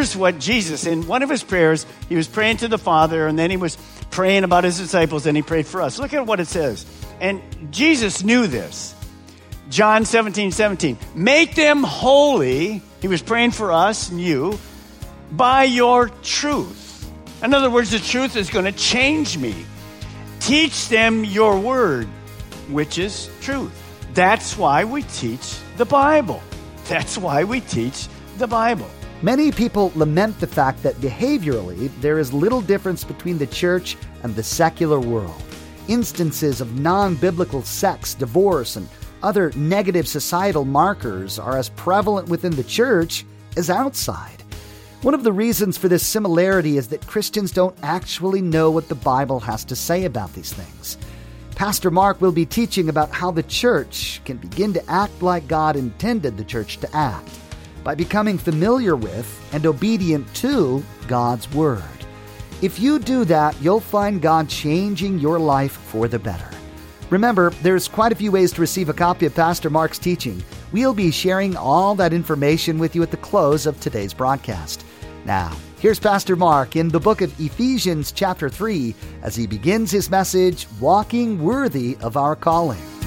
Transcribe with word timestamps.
Here's 0.00 0.16
what 0.16 0.38
Jesus, 0.38 0.86
in 0.86 1.06
one 1.06 1.22
of 1.22 1.28
his 1.28 1.42
prayers, 1.42 1.84
he 2.08 2.16
was 2.16 2.26
praying 2.26 2.56
to 2.58 2.68
the 2.68 2.78
Father, 2.78 3.26
and 3.26 3.38
then 3.38 3.50
he 3.50 3.58
was 3.58 3.76
praying 4.10 4.44
about 4.44 4.64
his 4.64 4.78
disciples, 4.78 5.26
and 5.26 5.36
he 5.36 5.42
prayed 5.42 5.66
for 5.66 5.82
us. 5.82 5.98
Look 5.98 6.14
at 6.14 6.24
what 6.24 6.40
it 6.40 6.46
says. 6.46 6.86
And 7.20 7.42
Jesus 7.70 8.24
knew 8.24 8.46
this. 8.46 8.94
John 9.68 10.06
17, 10.06 10.52
17. 10.52 10.96
Make 11.14 11.54
them 11.54 11.82
holy. 11.82 12.80
He 13.02 13.08
was 13.08 13.20
praying 13.20 13.50
for 13.50 13.72
us 13.72 14.08
and 14.08 14.18
you 14.18 14.58
by 15.32 15.64
your 15.64 16.08
truth. 16.22 17.06
In 17.42 17.52
other 17.52 17.68
words, 17.68 17.90
the 17.90 17.98
truth 17.98 18.36
is 18.36 18.48
going 18.48 18.64
to 18.64 18.72
change 18.72 19.36
me. 19.36 19.54
Teach 20.40 20.88
them 20.88 21.26
your 21.26 21.60
word, 21.60 22.06
which 22.70 22.96
is 22.96 23.28
truth. 23.42 23.70
That's 24.14 24.56
why 24.56 24.84
we 24.84 25.02
teach 25.02 25.58
the 25.76 25.84
Bible. 25.84 26.42
That's 26.88 27.18
why 27.18 27.44
we 27.44 27.60
teach 27.60 28.08
the 28.38 28.46
Bible. 28.46 28.88
Many 29.22 29.52
people 29.52 29.92
lament 29.96 30.40
the 30.40 30.46
fact 30.46 30.82
that 30.82 30.94
behaviorally 30.94 31.90
there 32.00 32.18
is 32.18 32.32
little 32.32 32.62
difference 32.62 33.04
between 33.04 33.36
the 33.36 33.46
church 33.46 33.98
and 34.22 34.34
the 34.34 34.42
secular 34.42 34.98
world. 34.98 35.42
Instances 35.88 36.62
of 36.62 36.80
non 36.80 37.16
biblical 37.16 37.60
sex, 37.60 38.14
divorce, 38.14 38.76
and 38.76 38.88
other 39.22 39.52
negative 39.56 40.08
societal 40.08 40.64
markers 40.64 41.38
are 41.38 41.58
as 41.58 41.68
prevalent 41.68 42.30
within 42.30 42.56
the 42.56 42.64
church 42.64 43.26
as 43.58 43.68
outside. 43.68 44.42
One 45.02 45.12
of 45.12 45.22
the 45.22 45.34
reasons 45.34 45.76
for 45.76 45.88
this 45.88 46.06
similarity 46.06 46.78
is 46.78 46.88
that 46.88 47.06
Christians 47.06 47.52
don't 47.52 47.76
actually 47.82 48.40
know 48.40 48.70
what 48.70 48.88
the 48.88 48.94
Bible 48.94 49.40
has 49.40 49.66
to 49.66 49.76
say 49.76 50.06
about 50.06 50.32
these 50.32 50.54
things. 50.54 50.96
Pastor 51.54 51.90
Mark 51.90 52.22
will 52.22 52.32
be 52.32 52.46
teaching 52.46 52.88
about 52.88 53.10
how 53.10 53.30
the 53.30 53.42
church 53.42 54.22
can 54.24 54.38
begin 54.38 54.72
to 54.72 54.90
act 54.90 55.20
like 55.20 55.46
God 55.46 55.76
intended 55.76 56.38
the 56.38 56.44
church 56.44 56.78
to 56.78 56.96
act 56.96 57.28
by 57.82 57.94
becoming 57.94 58.38
familiar 58.38 58.96
with 58.96 59.28
and 59.52 59.66
obedient 59.66 60.32
to 60.34 60.82
God's 61.08 61.50
Word. 61.52 61.82
If 62.62 62.78
you 62.78 62.98
do 62.98 63.24
that, 63.24 63.56
you'll 63.60 63.80
find 63.80 64.20
God 64.20 64.48
changing 64.48 65.18
your 65.18 65.38
life 65.38 65.72
for 65.72 66.08
the 66.08 66.18
better. 66.18 66.48
Remember, 67.08 67.50
there's 67.62 67.88
quite 67.88 68.12
a 68.12 68.16
few 68.16 68.30
ways 68.30 68.52
to 68.52 68.60
receive 68.60 68.88
a 68.88 68.94
copy 68.94 69.26
of 69.26 69.34
Pastor 69.34 69.70
Mark's 69.70 69.98
teaching. 69.98 70.42
We'll 70.72 70.94
be 70.94 71.10
sharing 71.10 71.56
all 71.56 71.94
that 71.96 72.12
information 72.12 72.78
with 72.78 72.94
you 72.94 73.02
at 73.02 73.10
the 73.10 73.16
close 73.16 73.66
of 73.66 73.80
today's 73.80 74.14
broadcast. 74.14 74.84
Now, 75.24 75.56
here's 75.80 75.98
Pastor 75.98 76.36
Mark 76.36 76.76
in 76.76 76.88
the 76.88 77.00
book 77.00 77.20
of 77.20 77.38
Ephesians, 77.40 78.12
chapter 78.12 78.48
3, 78.48 78.94
as 79.22 79.34
he 79.34 79.46
begins 79.46 79.90
his 79.90 80.10
message, 80.10 80.66
Walking 80.78 81.42
Worthy 81.42 81.96
of 82.00 82.16
Our 82.16 82.36
Calling. 82.36 82.99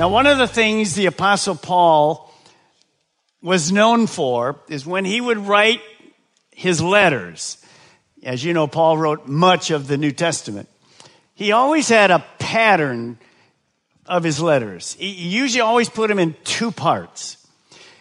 Now, 0.00 0.08
one 0.08 0.26
of 0.26 0.38
the 0.38 0.48
things 0.48 0.94
the 0.94 1.04
Apostle 1.04 1.54
Paul 1.54 2.32
was 3.42 3.70
known 3.70 4.06
for 4.06 4.58
is 4.66 4.86
when 4.86 5.04
he 5.04 5.20
would 5.20 5.36
write 5.36 5.82
his 6.52 6.80
letters. 6.80 7.62
As 8.22 8.42
you 8.42 8.54
know, 8.54 8.66
Paul 8.66 8.96
wrote 8.96 9.28
much 9.28 9.70
of 9.70 9.88
the 9.88 9.98
New 9.98 10.10
Testament. 10.10 10.70
He 11.34 11.52
always 11.52 11.90
had 11.90 12.10
a 12.10 12.24
pattern 12.38 13.18
of 14.06 14.24
his 14.24 14.40
letters. 14.40 14.94
He 14.94 15.10
usually 15.10 15.60
always 15.60 15.90
put 15.90 16.08
them 16.08 16.18
in 16.18 16.34
two 16.44 16.70
parts. 16.70 17.36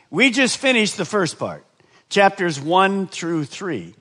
We 0.10 0.32
just 0.32 0.58
finished 0.58 0.96
the 0.96 1.04
first 1.04 1.38
part, 1.38 1.66
chapters 2.08 2.62
one 2.62 3.08
through 3.08 3.44
three. 3.44 3.94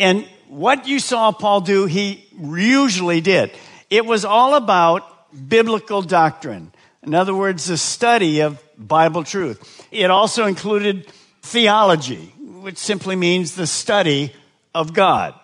And 0.00 0.26
what 0.48 0.88
you 0.88 0.98
saw 0.98 1.30
Paul 1.30 1.60
do, 1.60 1.86
he 1.86 2.26
usually 2.42 3.20
did. 3.20 3.52
It 3.88 4.04
was 4.04 4.24
all 4.24 4.56
about 4.56 5.04
biblical 5.48 6.02
doctrine. 6.02 6.72
In 7.02 7.14
other 7.14 7.34
words, 7.34 7.66
the 7.66 7.78
study 7.78 8.40
of 8.40 8.62
Bible 8.76 9.24
truth. 9.24 9.86
It 9.90 10.10
also 10.10 10.46
included 10.46 11.10
theology, 11.42 12.32
which 12.38 12.76
simply 12.76 13.16
means 13.16 13.54
the 13.54 13.66
study 13.66 14.32
of 14.74 14.92
God. 14.92 15.34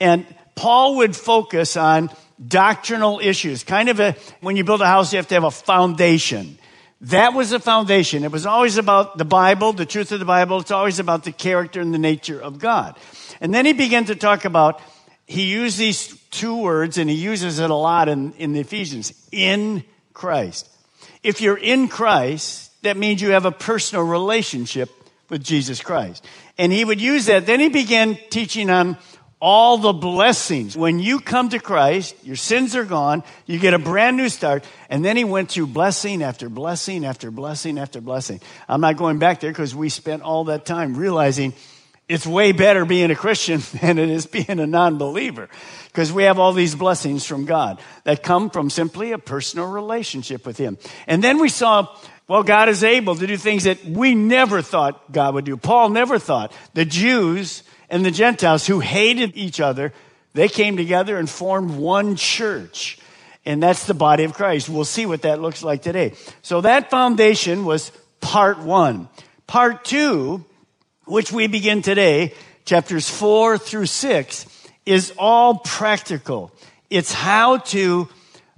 And 0.00 0.26
Paul 0.56 0.96
would 0.96 1.14
focus 1.14 1.76
on 1.76 2.10
doctrinal 2.46 3.20
issues. 3.20 3.62
Kind 3.62 3.88
of 3.88 4.00
a, 4.00 4.16
when 4.40 4.56
you 4.56 4.64
build 4.64 4.82
a 4.82 4.86
house, 4.86 5.12
you 5.12 5.18
have 5.18 5.28
to 5.28 5.34
have 5.34 5.44
a 5.44 5.50
foundation. 5.50 6.58
That 7.02 7.34
was 7.34 7.50
the 7.50 7.60
foundation. 7.60 8.24
It 8.24 8.32
was 8.32 8.46
always 8.46 8.76
about 8.76 9.18
the 9.18 9.24
Bible, 9.24 9.72
the 9.72 9.86
truth 9.86 10.10
of 10.10 10.18
the 10.18 10.24
Bible. 10.24 10.60
It's 10.60 10.70
always 10.70 10.98
about 10.98 11.24
the 11.24 11.32
character 11.32 11.80
and 11.80 11.94
the 11.94 11.98
nature 11.98 12.40
of 12.40 12.58
God. 12.58 12.98
And 13.40 13.54
then 13.54 13.66
he 13.66 13.72
began 13.72 14.06
to 14.06 14.16
talk 14.16 14.44
about, 14.44 14.80
he 15.26 15.44
used 15.44 15.78
these 15.78 16.16
two 16.30 16.56
words 16.56 16.98
and 16.98 17.08
he 17.08 17.16
uses 17.16 17.58
it 17.58 17.70
a 17.70 17.74
lot 17.74 18.08
in, 18.08 18.32
in 18.32 18.52
the 18.52 18.60
Ephesians, 18.60 19.12
in 19.30 19.84
Christ. 20.12 20.68
If 21.22 21.40
you're 21.40 21.58
in 21.58 21.88
Christ, 21.88 22.70
that 22.82 22.96
means 22.96 23.22
you 23.22 23.30
have 23.30 23.46
a 23.46 23.52
personal 23.52 24.04
relationship 24.04 24.90
with 25.28 25.42
Jesus 25.42 25.80
Christ. 25.80 26.24
And 26.58 26.72
he 26.72 26.84
would 26.84 27.00
use 27.00 27.26
that. 27.26 27.46
Then 27.46 27.60
he 27.60 27.68
began 27.68 28.18
teaching 28.30 28.70
on 28.70 28.96
all 29.40 29.76
the 29.76 29.92
blessings. 29.92 30.76
When 30.76 30.98
you 30.98 31.20
come 31.20 31.50
to 31.50 31.58
Christ, 31.58 32.16
your 32.24 32.36
sins 32.36 32.74
are 32.74 32.84
gone, 32.84 33.22
you 33.44 33.58
get 33.58 33.74
a 33.74 33.78
brand 33.78 34.16
new 34.16 34.30
start, 34.30 34.64
and 34.88 35.04
then 35.04 35.18
he 35.18 35.24
went 35.24 35.50
through 35.50 35.66
blessing 35.66 36.22
after 36.22 36.48
blessing 36.48 37.04
after 37.04 37.30
blessing 37.30 37.78
after 37.78 38.00
blessing. 38.00 38.40
I'm 38.68 38.80
not 38.80 38.96
going 38.96 39.18
back 39.18 39.40
there 39.40 39.50
because 39.50 39.74
we 39.74 39.90
spent 39.90 40.22
all 40.22 40.44
that 40.44 40.64
time 40.64 40.96
realizing 40.96 41.52
it's 42.08 42.26
way 42.26 42.52
better 42.52 42.84
being 42.84 43.10
a 43.10 43.16
Christian 43.16 43.60
than 43.80 43.98
it 43.98 44.10
is 44.10 44.26
being 44.26 44.60
a 44.60 44.66
non-believer 44.66 45.48
because 45.86 46.12
we 46.12 46.24
have 46.24 46.38
all 46.38 46.52
these 46.52 46.74
blessings 46.74 47.24
from 47.24 47.44
God 47.44 47.80
that 48.04 48.22
come 48.22 48.50
from 48.50 48.70
simply 48.70 49.12
a 49.12 49.18
personal 49.18 49.70
relationship 49.70 50.46
with 50.46 50.58
him. 50.58 50.78
And 51.06 51.22
then 51.22 51.38
we 51.38 51.48
saw 51.48 51.88
well, 52.26 52.42
God 52.42 52.70
is 52.70 52.82
able 52.82 53.16
to 53.16 53.26
do 53.26 53.36
things 53.36 53.64
that 53.64 53.84
we 53.84 54.14
never 54.14 54.62
thought 54.62 55.12
God 55.12 55.34
would 55.34 55.44
do. 55.44 55.56
Paul 55.58 55.90
never 55.90 56.18
thought. 56.18 56.52
The 56.72 56.86
Jews 56.86 57.62
and 57.90 58.04
the 58.04 58.10
Gentiles 58.10 58.66
who 58.66 58.80
hated 58.80 59.36
each 59.36 59.60
other, 59.60 59.92
they 60.32 60.48
came 60.48 60.76
together 60.76 61.18
and 61.18 61.28
formed 61.28 61.72
one 61.72 62.16
church. 62.16 62.98
And 63.44 63.62
that's 63.62 63.86
the 63.86 63.92
body 63.92 64.24
of 64.24 64.32
Christ. 64.32 64.70
We'll 64.70 64.86
see 64.86 65.04
what 65.04 65.22
that 65.22 65.42
looks 65.42 65.62
like 65.62 65.82
today. 65.82 66.14
So 66.40 66.62
that 66.62 66.88
foundation 66.88 67.66
was 67.66 67.92
part 68.22 68.58
one. 68.58 69.10
Part 69.46 69.84
two, 69.84 70.46
which 71.06 71.32
we 71.32 71.46
begin 71.46 71.82
today, 71.82 72.34
chapters 72.64 73.08
four 73.08 73.58
through 73.58 73.86
six, 73.86 74.46
is 74.86 75.12
all 75.18 75.58
practical. 75.58 76.52
It's 76.90 77.12
how 77.12 77.58
to 77.58 78.08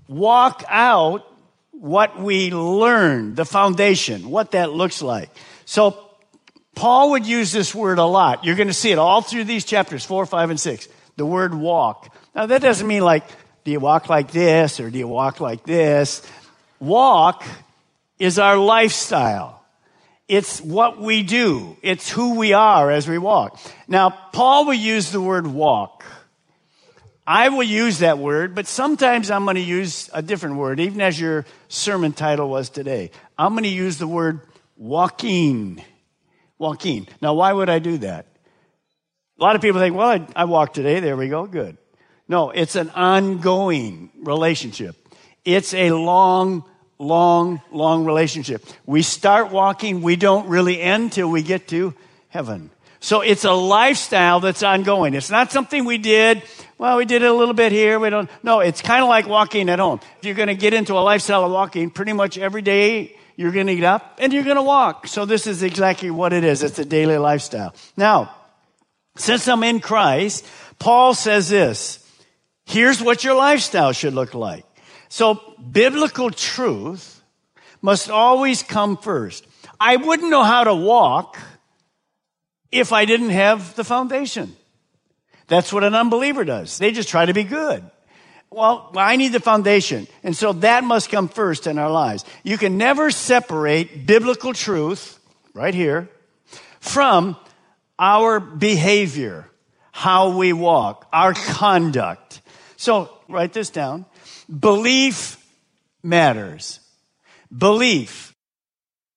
walk 0.09 0.65
out 0.69 1.27
what 1.73 2.19
we 2.21 2.51
learned, 2.51 3.37
the 3.37 3.45
foundation, 3.45 4.31
what 4.31 4.53
that 4.53 4.73
looks 4.73 5.03
like. 5.03 5.31
So 5.65 6.03
Paul 6.75 7.11
would 7.13 7.27
use 7.27 7.53
this 7.53 7.75
word 7.75 7.99
a 7.99 8.05
lot. 8.05 8.45
You're 8.45 8.57
going 8.57 8.69
to 8.69 8.75
see 8.75 8.93
it 8.93 8.99
all 8.99 9.23
through 9.23 9.45
these 9.45 9.65
chapters, 9.65 10.05
four, 10.05 10.27
five, 10.27 10.51
and 10.51 10.61
six. 10.61 10.89
The 11.17 11.27
word 11.27 11.55
walk. 11.55 12.15
Now 12.35 12.47
that 12.47 12.63
doesn't 12.63 12.87
mean 12.87 13.03
like, 13.03 13.25
do 13.65 13.71
you 13.71 13.81
walk 13.81 14.09
like 14.09 14.31
this 14.31 14.79
or 14.79 14.91
do 14.91 14.99
you 14.99 15.09
walk 15.09 15.41
like 15.41 15.65
this? 15.65 16.23
Walk 16.79 17.45
is 18.19 18.39
our 18.39 18.57
lifestyle. 18.57 19.63
It's 20.29 20.61
what 20.61 21.01
we 21.01 21.23
do. 21.23 21.77
It's 21.83 22.11
who 22.11 22.37
we 22.37 22.53
are 22.53 22.91
as 22.91 23.09
we 23.09 23.19
walk. 23.19 23.61
Now, 23.87 24.11
Paul 24.33 24.67
will 24.67 24.75
use 24.75 25.13
the 25.13 25.21
word 25.21 25.47
walk. 25.47 26.05
I 27.27 27.49
will 27.49 27.63
use 27.63 27.99
that 28.01 28.19
word, 28.19 28.55
but 28.55 28.67
sometimes 28.67 29.31
I'm 29.31 29.45
going 29.45 29.57
to 29.57 29.61
use 29.61 30.09
a 30.13 30.23
different 30.23 30.57
word, 30.57 30.79
even 30.79 31.01
as 31.01 31.21
your 31.21 31.45
sermon 31.69 32.13
title 32.13 32.49
was 32.49 32.71
today. 32.71 33.11
I'm 33.37 33.53
going 33.53 33.65
to 33.65 33.69
use 33.69 33.99
the 33.99 34.07
word 34.07 34.41
walking. 34.77 35.83
Walking. 36.59 37.09
Now, 37.21 37.35
why 37.35 37.53
would 37.53 37.69
I 37.69 37.81
do 37.81 37.99
that? 37.99 38.27
A 39.39 39.43
lot 39.43 39.57
of 39.57 39.63
people 39.63 39.81
think, 39.81 39.97
well, 39.97 40.09
I, 40.09 40.27
I 40.35 40.45
walked 40.45 40.75
today. 40.75 41.01
There 41.01 41.17
we 41.17 41.29
go. 41.29 41.47
Good. 41.47 41.77
No, 42.29 42.51
it's 42.51 42.75
an 42.75 42.91
ongoing 42.91 44.11
relationship. 44.23 44.97
It's 45.45 45.75
a 45.75 45.91
long, 45.91 46.65
long, 46.99 47.61
long 47.71 48.05
relationship. 48.05 48.65
We 48.87 49.03
start 49.03 49.51
walking, 49.51 50.03
we 50.03 50.17
don't 50.17 50.49
really 50.49 50.81
end 50.81 51.13
till 51.13 51.31
we 51.31 51.43
get 51.43 51.69
to 51.69 51.95
heaven. 52.29 52.71
So 53.01 53.21
it's 53.21 53.45
a 53.45 53.53
lifestyle 53.53 54.41
that's 54.41 54.63
ongoing. 54.63 55.15
It's 55.15 55.31
not 55.31 55.53
something 55.53 55.85
we 55.85 55.99
did. 55.99 56.43
Well, 56.79 56.97
we 56.97 57.05
did 57.05 57.23
it 57.23 57.31
a 57.31 57.35
little 57.35 57.55
bit 57.55 57.71
here. 57.71 57.99
We 58.01 58.11
don't. 58.11 58.29
No, 58.43 58.61
it's 58.61 58.83
kind 58.83 59.03
of 59.03 59.09
like 59.09 59.29
walking 59.29 59.69
at 59.69 59.79
home. 59.79 60.01
If 60.19 60.25
you're 60.25 60.35
going 60.35 60.49
to 60.49 60.55
get 60.55 60.75
into 60.75 60.95
a 60.95 61.01
lifestyle 61.01 61.45
of 61.45 61.53
walking, 61.53 61.91
pretty 61.91 62.13
much 62.13 62.37
every 62.37 62.63
day 62.63 63.17
you're 63.37 63.53
going 63.53 63.69
to 63.69 63.77
get 63.77 63.85
up 63.85 64.19
and 64.19 64.33
you're 64.33 64.43
going 64.43 64.57
to 64.57 64.63
walk. 64.63 65.07
So 65.07 65.25
this 65.25 65.47
is 65.47 65.63
exactly 65.63 66.11
what 66.11 66.33
it 66.33 66.43
is. 66.43 66.63
It's 66.63 66.79
a 66.79 66.85
daily 66.85 67.19
lifestyle. 67.19 67.75
Now, 67.97 68.35
since 69.17 69.47
I'm 69.47 69.63
in 69.63 69.81
Christ, 69.81 70.45
Paul 70.79 71.15
says 71.15 71.49
this. 71.49 72.03
Here's 72.65 73.01
what 73.01 73.23
your 73.23 73.35
lifestyle 73.35 73.93
should 73.93 74.15
look 74.15 74.35
like. 74.35 74.65
So 75.09 75.55
biblical 75.71 76.31
truth 76.31 77.23
must 77.81 78.11
always 78.11 78.63
come 78.63 78.97
first. 78.97 79.47
I 79.79 79.97
wouldn't 79.97 80.31
know 80.31 80.43
how 80.43 80.65
to 80.65 80.75
walk 80.75 81.39
if 82.73 82.93
I 82.93 83.05
didn't 83.05 83.31
have 83.31 83.75
the 83.77 83.85
foundation. 83.85 84.57
That's 85.47 85.73
what 85.73 85.85
an 85.85 85.95
unbeliever 85.95 86.45
does. 86.45 86.79
They 86.79 86.91
just 86.93 87.09
try 87.09 87.27
to 87.27 87.35
be 87.35 87.45
good. 87.45 87.85
Well, 88.51 88.93
I 88.97 89.17
need 89.17 89.33
the 89.33 89.41
foundation. 89.41 90.07
And 90.23 90.37
so 90.37 90.53
that 90.55 90.85
must 90.85 91.11
come 91.11 91.29
first 91.29 91.67
in 91.67 91.79
our 91.79 91.91
lives. 91.91 92.25
You 92.43 92.59
can 92.59 92.79
never 92.79 93.11
separate 93.11 94.07
biblical 94.07 94.53
truth, 94.53 95.19
right 95.53 95.75
here, 95.75 96.09
from 96.81 97.37
our 97.99 98.41
behavior, 98.41 99.49
how 99.93 100.37
we 100.37 100.53
walk, 100.53 101.07
our 101.13 101.35
conduct. 101.35 102.41
So 102.77 103.11
write 103.29 103.53
this 103.53 103.71
down. 103.71 104.07
Belief 104.49 105.45
matters. 106.03 106.81
Belief 107.57 108.35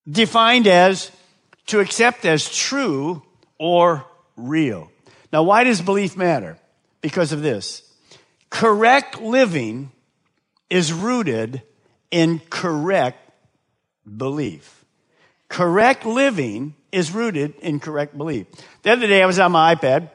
defined 0.10 0.68
as 0.68 1.12
to 1.68 1.80
accept 1.80 2.26
as 2.26 2.54
true 2.56 3.22
or 3.58 4.06
real. 4.36 4.92
Now, 5.31 5.44
why 5.44 5.64
does 5.64 5.81
belief 5.81 6.18
matter? 6.18 6.58
Because 7.02 7.31
of 7.31 7.42
this. 7.42 7.84
Correct 8.50 9.22
living 9.22 9.92
is 10.70 10.92
rooted 10.92 11.62
in 12.12 12.42
correct 12.50 13.32
belief. 14.18 14.84
Correct 15.48 16.06
living 16.06 16.75
is 16.92 17.12
rooted 17.12 17.56
in 17.60 17.80
correct 17.80 18.18
belief. 18.18 18.48
The 18.84 18.92
other 18.92 19.08
day 19.08 19.22
I 19.22 19.25
was 19.25 19.40
on 19.40 19.52
my 19.52 19.75
iPad 19.75 20.10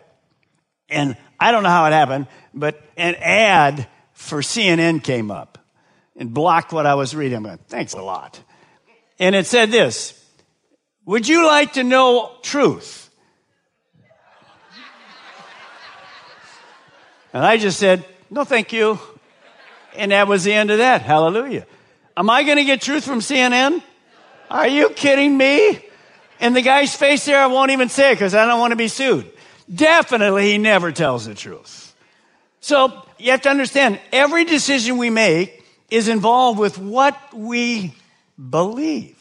and 0.88 1.16
I 1.38 1.52
don't 1.52 1.62
know 1.62 1.68
how 1.68 1.86
it 1.86 1.92
happened, 1.92 2.26
but 2.52 2.80
an 2.96 3.14
ad 3.16 3.88
for 4.14 4.40
CNN 4.40 5.02
came 5.04 5.30
up 5.30 5.58
and 6.16 6.32
blocked 6.32 6.72
what 6.72 6.86
I 6.86 6.94
was 6.94 7.14
reading. 7.14 7.36
I'm 7.36 7.42
like, 7.44 7.66
thanks 7.66 7.92
a 7.92 8.02
lot. 8.02 8.40
And 9.18 9.34
it 9.34 9.46
said 9.46 9.70
this, 9.70 10.18
would 11.04 11.28
you 11.28 11.46
like 11.46 11.74
to 11.74 11.84
know 11.84 12.32
truth? 12.42 13.10
And 17.32 17.44
I 17.44 17.56
just 17.58 17.78
said, 17.78 18.04
no, 18.30 18.44
thank 18.44 18.72
you. 18.72 18.98
And 19.96 20.12
that 20.12 20.28
was 20.28 20.44
the 20.44 20.52
end 20.52 20.70
of 20.70 20.78
that. 20.78 21.02
Hallelujah. 21.02 21.66
Am 22.16 22.30
I 22.30 22.44
going 22.44 22.58
to 22.58 22.64
get 22.64 22.80
truth 22.80 23.04
from 23.04 23.18
CNN? 23.18 23.82
Are 24.50 24.68
you 24.68 24.90
kidding 24.90 25.36
me? 25.36 25.84
And 26.40 26.54
the 26.54 26.62
guy's 26.62 26.94
face 26.94 27.24
there, 27.24 27.40
I 27.40 27.46
won't 27.46 27.72
even 27.72 27.88
say 27.88 28.12
it 28.12 28.14
because 28.14 28.34
I 28.34 28.46
don't 28.46 28.60
want 28.60 28.70
to 28.70 28.76
be 28.76 28.88
sued. 28.88 29.30
Definitely, 29.72 30.52
he 30.52 30.58
never 30.58 30.92
tells 30.92 31.26
the 31.26 31.34
truth. 31.34 31.94
So 32.60 33.03
you 33.18 33.30
have 33.30 33.42
to 33.42 33.50
understand, 33.50 34.00
every 34.12 34.44
decision 34.44 34.98
we 34.98 35.10
make 35.10 35.64
is 35.90 36.08
involved 36.08 36.58
with 36.58 36.78
what 36.78 37.16
we 37.34 37.94
believe. 38.50 39.18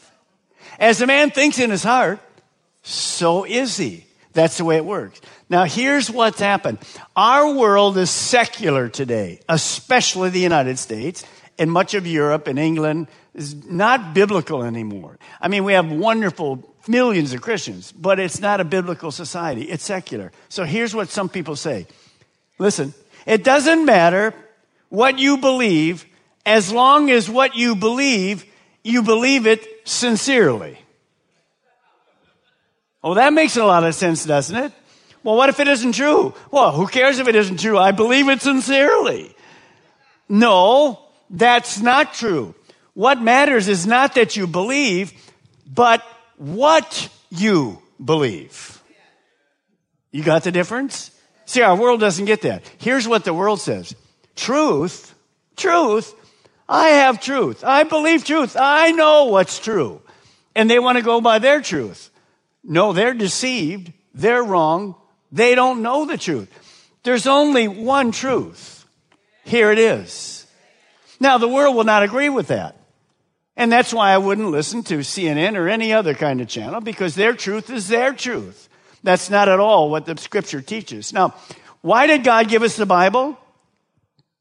As 0.78 1.00
a 1.00 1.06
man 1.06 1.30
thinks 1.30 1.58
in 1.58 1.70
his 1.70 1.84
heart, 1.84 2.20
so 2.82 3.44
is 3.44 3.76
he. 3.76 4.04
That's 4.32 4.58
the 4.58 4.64
way 4.64 4.76
it 4.76 4.84
works. 4.84 5.20
Now, 5.48 5.64
here's 5.64 6.10
what's 6.10 6.40
happened. 6.40 6.78
Our 7.14 7.54
world 7.54 7.96
is 7.96 8.10
secular 8.10 8.88
today, 8.88 9.40
especially 9.48 10.30
the 10.30 10.40
United 10.40 10.78
States 10.78 11.24
and 11.58 11.70
much 11.70 11.94
of 11.94 12.06
Europe 12.06 12.48
and 12.48 12.58
England 12.58 13.06
is 13.34 13.54
not 13.66 14.14
biblical 14.14 14.64
anymore. 14.64 15.18
I 15.40 15.48
mean, 15.48 15.64
we 15.64 15.74
have 15.74 15.90
wonderful 15.90 16.74
millions 16.88 17.32
of 17.32 17.42
Christians, 17.42 17.92
but 17.92 18.18
it's 18.18 18.40
not 18.40 18.60
a 18.60 18.64
biblical 18.64 19.10
society. 19.10 19.62
It's 19.62 19.84
secular. 19.84 20.32
So 20.48 20.64
here's 20.64 20.94
what 20.94 21.08
some 21.08 21.28
people 21.28 21.56
say. 21.56 21.86
Listen, 22.58 22.94
it 23.26 23.44
doesn't 23.44 23.84
matter 23.84 24.34
what 24.88 25.18
you 25.18 25.38
believe 25.38 26.06
as 26.46 26.72
long 26.72 27.10
as 27.10 27.28
what 27.28 27.54
you 27.54 27.74
believe, 27.74 28.44
you 28.82 29.02
believe 29.02 29.46
it 29.46 29.66
sincerely. 29.84 30.78
Oh, 33.02 33.14
that 33.14 33.32
makes 33.32 33.56
a 33.56 33.64
lot 33.64 33.84
of 33.84 33.94
sense, 33.94 34.24
doesn't 34.24 34.56
it? 34.56 34.72
Well, 35.22 35.36
what 35.36 35.48
if 35.48 35.58
it 35.60 35.68
isn't 35.68 35.92
true? 35.92 36.34
Well, 36.50 36.72
who 36.72 36.86
cares 36.86 37.18
if 37.18 37.28
it 37.28 37.34
isn't 37.34 37.60
true? 37.60 37.78
I 37.78 37.92
believe 37.92 38.28
it 38.28 38.42
sincerely. 38.42 39.34
No, 40.28 41.00
that's 41.30 41.80
not 41.80 42.14
true. 42.14 42.54
What 42.94 43.20
matters 43.20 43.68
is 43.68 43.86
not 43.86 44.14
that 44.14 44.36
you 44.36 44.46
believe, 44.46 45.12
but 45.66 46.02
what 46.36 47.08
you 47.30 47.80
believe. 48.02 48.82
You 50.12 50.22
got 50.22 50.44
the 50.44 50.52
difference? 50.52 51.10
See, 51.46 51.62
our 51.62 51.76
world 51.76 52.00
doesn't 52.00 52.24
get 52.24 52.42
that. 52.42 52.62
Here's 52.78 53.06
what 53.06 53.24
the 53.24 53.34
world 53.34 53.60
says. 53.60 53.94
Truth, 54.36 55.14
truth, 55.56 56.14
I 56.68 56.88
have 56.88 57.20
truth. 57.20 57.62
I 57.64 57.84
believe 57.84 58.24
truth. 58.24 58.56
I 58.58 58.92
know 58.92 59.26
what's 59.26 59.58
true. 59.58 60.00
And 60.54 60.70
they 60.70 60.78
want 60.78 60.98
to 60.98 61.04
go 61.04 61.20
by 61.20 61.38
their 61.38 61.60
truth. 61.60 62.10
No, 62.62 62.92
they're 62.92 63.14
deceived. 63.14 63.92
They're 64.14 64.42
wrong. 64.42 64.94
They 65.30 65.54
don't 65.54 65.82
know 65.82 66.06
the 66.06 66.16
truth. 66.16 66.48
There's 67.02 67.26
only 67.26 67.68
one 67.68 68.12
truth. 68.12 68.86
Here 69.44 69.70
it 69.70 69.78
is. 69.78 70.46
Now, 71.20 71.38
the 71.38 71.48
world 71.48 71.76
will 71.76 71.84
not 71.84 72.02
agree 72.02 72.30
with 72.30 72.48
that. 72.48 72.76
And 73.56 73.70
that's 73.70 73.92
why 73.92 74.12
I 74.12 74.18
wouldn't 74.18 74.50
listen 74.50 74.82
to 74.84 74.98
CNN 74.98 75.56
or 75.56 75.68
any 75.68 75.92
other 75.92 76.14
kind 76.14 76.40
of 76.40 76.48
channel 76.48 76.80
because 76.80 77.14
their 77.14 77.34
truth 77.34 77.70
is 77.70 77.88
their 77.88 78.12
truth. 78.12 78.68
That's 79.04 79.28
not 79.28 79.48
at 79.50 79.60
all 79.60 79.90
what 79.90 80.06
the 80.06 80.16
scripture 80.16 80.62
teaches. 80.62 81.12
Now, 81.12 81.34
why 81.82 82.06
did 82.06 82.24
God 82.24 82.48
give 82.48 82.62
us 82.62 82.76
the 82.76 82.86
Bible? 82.86 83.38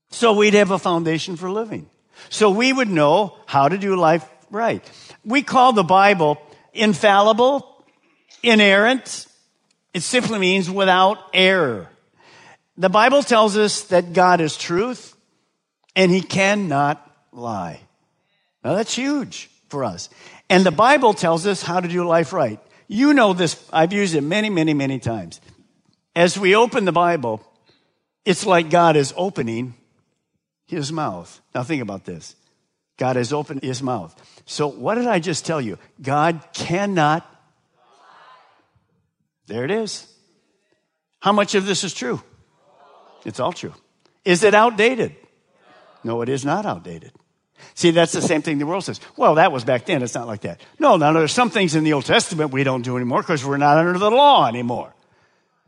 So 0.09 0.33
we'd 0.33 0.53
have 0.53 0.71
a 0.71 0.79
foundation 0.79 1.35
for 1.35 1.51
living. 1.51 1.89
So 2.29 2.49
we 2.49 2.71
would 2.71 2.89
know 2.89 3.37
how 3.45 3.67
to 3.67 3.77
do 3.77 3.97
life 3.97 4.25
right. 4.49 4.81
We 5.25 5.41
call 5.43 5.73
the 5.73 5.83
Bible 5.83 6.41
infallible, 6.73 7.85
inerrant. 8.41 9.27
It 9.93 10.01
simply 10.01 10.39
means 10.39 10.71
without 10.71 11.17
error. 11.33 11.89
The 12.77 12.89
Bible 12.89 13.21
tells 13.21 13.57
us 13.57 13.81
that 13.85 14.13
God 14.13 14.39
is 14.39 14.55
truth 14.55 15.13
and 15.93 16.09
he 16.09 16.21
cannot 16.21 17.05
lie. 17.33 17.81
Now 18.63 18.75
that's 18.75 18.95
huge 18.95 19.49
for 19.67 19.83
us. 19.83 20.09
And 20.49 20.65
the 20.65 20.71
Bible 20.71 21.13
tells 21.13 21.45
us 21.45 21.61
how 21.61 21.81
to 21.81 21.87
do 21.87 22.07
life 22.07 22.31
right. 22.31 22.59
You 22.87 23.13
know 23.13 23.33
this. 23.33 23.63
I've 23.71 23.93
used 23.93 24.15
it 24.15 24.21
many, 24.21 24.49
many, 24.49 24.73
many 24.73 24.99
times. 24.99 25.41
As 26.15 26.37
we 26.37 26.55
open 26.55 26.85
the 26.85 26.91
Bible, 26.91 27.41
it's 28.25 28.45
like 28.45 28.69
God 28.69 28.95
is 28.95 29.13
opening 29.17 29.73
his 30.65 30.91
mouth. 30.91 31.41
Now 31.55 31.63
think 31.63 31.81
about 31.81 32.05
this. 32.05 32.35
God 32.97 33.15
has 33.15 33.33
opened 33.33 33.63
his 33.63 33.81
mouth. 33.81 34.15
So 34.45 34.67
what 34.67 34.95
did 34.95 35.07
I 35.07 35.19
just 35.19 35.45
tell 35.45 35.59
you? 35.59 35.77
God 36.01 36.41
cannot 36.53 37.27
there 39.47 39.65
it 39.65 39.71
is. 39.71 40.07
How 41.19 41.31
much 41.31 41.55
of 41.55 41.65
this 41.65 41.83
is 41.83 41.93
true? 41.93 42.21
It's 43.25 43.39
all 43.39 43.53
true. 43.53 43.73
Is 44.25 44.43
it 44.43 44.53
outdated? 44.53 45.15
No, 46.03 46.21
it 46.21 46.29
is 46.29 46.45
not 46.45 46.65
outdated. 46.65 47.11
See, 47.75 47.91
that's 47.91 48.11
the 48.11 48.21
same 48.21 48.41
thing 48.41 48.57
the 48.57 48.65
world 48.65 48.83
says. 48.83 48.99
Well, 49.17 49.35
that 49.35 49.51
was 49.51 49.63
back 49.63 49.85
then. 49.85 50.03
It's 50.03 50.15
not 50.15 50.27
like 50.27 50.41
that. 50.41 50.61
No, 50.79 50.97
no, 50.97 51.11
no. 51.11 51.19
there's 51.19 51.31
some 51.31 51.49
things 51.49 51.75
in 51.75 51.83
the 51.83 51.93
Old 51.93 52.05
Testament 52.05 52.51
we 52.51 52.63
don't 52.63 52.83
do 52.83 52.95
anymore 52.95 53.21
because 53.21 53.45
we're 53.45 53.57
not 53.57 53.77
under 53.77 53.97
the 53.97 54.11
law 54.11 54.47
anymore. 54.47 54.93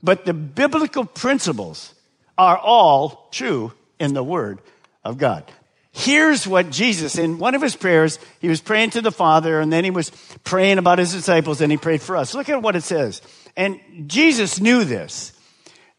But 0.03 0.25
the 0.25 0.33
biblical 0.33 1.05
principles 1.05 1.93
are 2.37 2.57
all 2.57 3.29
true 3.31 3.73
in 3.99 4.13
the 4.13 4.23
Word 4.23 4.59
of 5.03 5.17
God. 5.17 5.51
Here's 5.91 6.45
what 6.45 6.71
Jesus, 6.71 7.17
in 7.17 7.39
one 7.39 7.55
of 7.55 7.61
his 7.61 7.75
prayers, 7.75 8.19
he 8.41 8.49
was 8.49 8.59
praying 8.59 8.89
to 8.91 9.01
the 9.01 9.13
Father 9.13 9.61
and 9.61 9.71
then 9.71 9.85
he 9.85 9.91
was 9.91 10.11
praying 10.43 10.77
about 10.77 10.99
his 10.99 11.13
disciples 11.13 11.61
and 11.61 11.71
he 11.71 11.77
prayed 11.77 12.01
for 12.01 12.17
us. 12.17 12.33
Look 12.33 12.49
at 12.49 12.61
what 12.61 12.75
it 12.75 12.83
says. 12.83 13.21
And 13.55 13.79
Jesus 14.05 14.59
knew 14.59 14.83
this. 14.83 15.31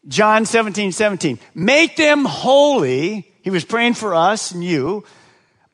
John 0.07 0.45
17, 0.45 0.91
17. 0.91 1.39
Make 1.55 1.97
them 1.97 2.25
holy. 2.25 3.27
He 3.41 3.49
was 3.49 3.65
praying 3.65 3.95
for 3.95 4.13
us 4.13 4.51
and 4.51 4.63
you 4.63 5.03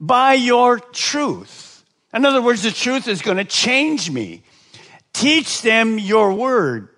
by 0.05 0.33
your 0.33 0.79
truth. 0.79 1.85
In 2.13 2.25
other 2.25 2.41
words, 2.41 2.63
the 2.63 2.71
truth 2.71 3.07
is 3.07 3.21
going 3.21 3.37
to 3.37 3.45
change 3.45 4.11
me. 4.11 4.43
Teach 5.13 5.61
them 5.61 5.97
your 5.97 6.33
word, 6.33 6.89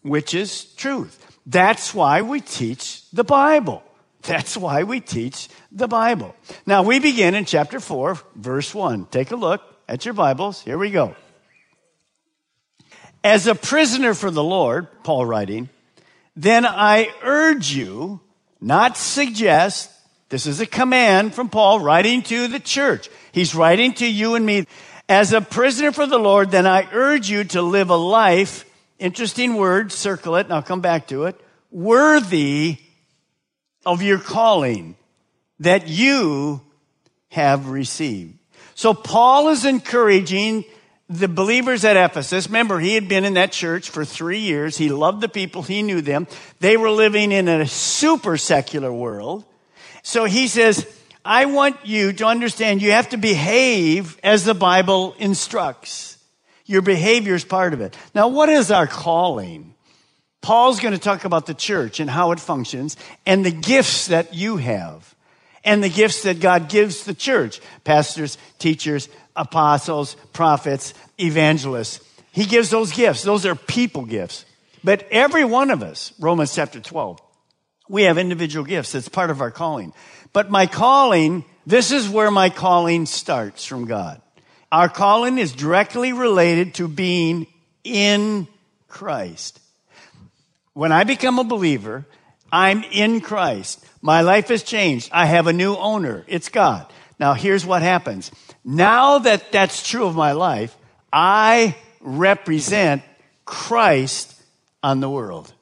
which 0.00 0.32
is 0.32 0.64
truth. 0.74 1.20
That's 1.44 1.92
why 1.92 2.22
we 2.22 2.40
teach 2.40 3.08
the 3.10 3.22
Bible. 3.22 3.82
That's 4.22 4.56
why 4.56 4.84
we 4.84 5.00
teach 5.00 5.50
the 5.70 5.86
Bible. 5.86 6.34
Now 6.64 6.82
we 6.82 7.00
begin 7.00 7.34
in 7.34 7.44
chapter 7.44 7.80
4, 7.80 8.18
verse 8.34 8.74
1. 8.74 9.06
Take 9.10 9.30
a 9.30 9.36
look 9.36 9.60
at 9.86 10.06
your 10.06 10.14
Bibles. 10.14 10.62
Here 10.62 10.78
we 10.78 10.90
go. 10.90 11.14
As 13.22 13.46
a 13.46 13.54
prisoner 13.54 14.14
for 14.14 14.30
the 14.30 14.42
Lord, 14.42 14.88
Paul 15.02 15.26
writing, 15.26 15.68
then 16.34 16.64
I 16.64 17.10
urge 17.22 17.74
you, 17.74 18.20
not 18.58 18.96
suggest, 18.96 19.90
this 20.34 20.46
is 20.46 20.58
a 20.58 20.66
command 20.66 21.32
from 21.32 21.48
Paul 21.48 21.78
writing 21.78 22.20
to 22.22 22.48
the 22.48 22.58
church. 22.58 23.08
He's 23.30 23.54
writing 23.54 23.92
to 23.94 24.04
you 24.04 24.34
and 24.34 24.44
me. 24.44 24.66
As 25.08 25.32
a 25.32 25.40
prisoner 25.40 25.92
for 25.92 26.06
the 26.06 26.18
Lord, 26.18 26.50
then 26.50 26.66
I 26.66 26.88
urge 26.92 27.30
you 27.30 27.44
to 27.44 27.62
live 27.62 27.88
a 27.88 27.96
life, 27.96 28.64
interesting 28.98 29.54
word, 29.54 29.92
circle 29.92 30.34
it, 30.34 30.46
and 30.46 30.52
I'll 30.52 30.60
come 30.60 30.80
back 30.80 31.06
to 31.06 31.26
it, 31.26 31.40
worthy 31.70 32.78
of 33.86 34.02
your 34.02 34.18
calling 34.18 34.96
that 35.60 35.86
you 35.86 36.62
have 37.28 37.68
received. 37.68 38.36
So 38.74 38.92
Paul 38.92 39.50
is 39.50 39.64
encouraging 39.64 40.64
the 41.08 41.28
believers 41.28 41.84
at 41.84 41.96
Ephesus. 41.96 42.48
Remember, 42.48 42.80
he 42.80 42.96
had 42.96 43.06
been 43.06 43.24
in 43.24 43.34
that 43.34 43.52
church 43.52 43.88
for 43.88 44.04
three 44.04 44.40
years. 44.40 44.76
He 44.76 44.88
loved 44.88 45.20
the 45.20 45.28
people. 45.28 45.62
He 45.62 45.82
knew 45.82 46.00
them. 46.00 46.26
They 46.58 46.76
were 46.76 46.90
living 46.90 47.30
in 47.30 47.46
a 47.46 47.68
super 47.68 48.36
secular 48.36 48.92
world. 48.92 49.44
So 50.04 50.26
he 50.26 50.48
says, 50.48 50.86
I 51.24 51.46
want 51.46 51.78
you 51.84 52.12
to 52.12 52.26
understand 52.26 52.82
you 52.82 52.92
have 52.92 53.08
to 53.08 53.16
behave 53.16 54.20
as 54.22 54.44
the 54.44 54.54
Bible 54.54 55.16
instructs. 55.18 56.18
Your 56.66 56.82
behavior 56.82 57.34
is 57.34 57.44
part 57.44 57.72
of 57.72 57.80
it. 57.80 57.96
Now, 58.14 58.28
what 58.28 58.50
is 58.50 58.70
our 58.70 58.86
calling? 58.86 59.74
Paul's 60.42 60.78
going 60.78 60.92
to 60.92 61.00
talk 61.00 61.24
about 61.24 61.46
the 61.46 61.54
church 61.54 62.00
and 62.00 62.10
how 62.10 62.32
it 62.32 62.38
functions 62.38 62.98
and 63.24 63.44
the 63.46 63.50
gifts 63.50 64.08
that 64.08 64.34
you 64.34 64.58
have 64.58 65.14
and 65.64 65.82
the 65.82 65.88
gifts 65.88 66.22
that 66.24 66.38
God 66.38 66.68
gives 66.68 67.04
the 67.04 67.14
church 67.14 67.62
pastors, 67.82 68.36
teachers, 68.58 69.08
apostles, 69.34 70.16
prophets, 70.34 70.92
evangelists. 71.18 72.00
He 72.30 72.44
gives 72.44 72.68
those 72.68 72.92
gifts. 72.92 73.22
Those 73.22 73.46
are 73.46 73.54
people 73.54 74.04
gifts. 74.04 74.44
But 74.84 75.08
every 75.10 75.46
one 75.46 75.70
of 75.70 75.82
us, 75.82 76.12
Romans 76.18 76.54
chapter 76.54 76.78
12, 76.78 77.22
we 77.88 78.04
have 78.04 78.18
individual 78.18 78.64
gifts. 78.64 78.94
It's 78.94 79.08
part 79.08 79.30
of 79.30 79.40
our 79.40 79.50
calling. 79.50 79.92
But 80.32 80.50
my 80.50 80.66
calling, 80.66 81.44
this 81.66 81.92
is 81.92 82.08
where 82.08 82.30
my 82.30 82.50
calling 82.50 83.06
starts 83.06 83.64
from 83.64 83.86
God. 83.86 84.20
Our 84.72 84.88
calling 84.88 85.38
is 85.38 85.52
directly 85.52 86.12
related 86.12 86.74
to 86.74 86.88
being 86.88 87.46
in 87.84 88.48
Christ. 88.88 89.60
When 90.72 90.90
I 90.90 91.04
become 91.04 91.38
a 91.38 91.44
believer, 91.44 92.04
I'm 92.50 92.82
in 92.84 93.20
Christ. 93.20 93.84
My 94.02 94.22
life 94.22 94.48
has 94.48 94.62
changed. 94.62 95.10
I 95.12 95.26
have 95.26 95.46
a 95.46 95.52
new 95.52 95.76
owner. 95.76 96.24
It's 96.26 96.48
God. 96.48 96.92
Now 97.20 97.34
here's 97.34 97.64
what 97.64 97.82
happens. 97.82 98.30
Now 98.64 99.18
that 99.18 99.52
that's 99.52 99.88
true 99.88 100.06
of 100.06 100.16
my 100.16 100.32
life, 100.32 100.76
I 101.12 101.76
represent 102.00 103.02
Christ 103.44 104.34
on 104.82 105.00
the 105.00 105.10
world. 105.10 105.52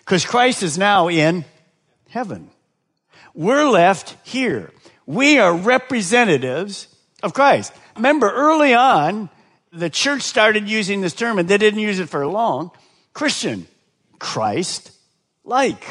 Because 0.00 0.24
Christ 0.24 0.62
is 0.62 0.78
now 0.78 1.08
in 1.08 1.44
heaven. 2.08 2.50
We're 3.34 3.68
left 3.68 4.16
here. 4.26 4.72
We 5.06 5.38
are 5.38 5.54
representatives 5.54 6.88
of 7.22 7.34
Christ. 7.34 7.72
Remember, 7.96 8.30
early 8.30 8.74
on, 8.74 9.30
the 9.72 9.90
church 9.90 10.22
started 10.22 10.68
using 10.68 11.00
this 11.00 11.14
term 11.14 11.38
and 11.38 11.48
they 11.48 11.58
didn't 11.58 11.80
use 11.80 11.98
it 11.98 12.08
for 12.08 12.26
long. 12.26 12.70
Christian. 13.12 13.66
Christ 14.18 14.92
like. 15.44 15.84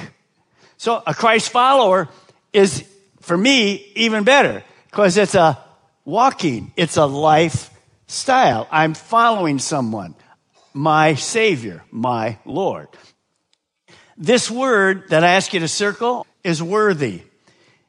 So 0.77 1.01
a 1.05 1.13
Christ 1.13 1.49
follower 1.49 2.09
is, 2.53 2.83
for 3.21 3.37
me, 3.37 3.91
even 3.95 4.23
better 4.23 4.63
because 4.85 5.17
it's 5.17 5.35
a 5.35 5.57
walking, 6.05 6.71
it's 6.75 6.97
a 6.97 7.05
lifestyle. 7.05 8.67
I'm 8.71 8.93
following 8.93 9.59
someone, 9.59 10.15
my 10.73 11.15
Savior, 11.15 11.83
my 11.91 12.37
Lord. 12.45 12.87
This 14.17 14.49
word 14.49 15.09
that 15.09 15.23
I 15.23 15.33
ask 15.33 15.53
you 15.53 15.59
to 15.59 15.67
circle 15.67 16.25
is 16.43 16.61
worthy. 16.61 17.21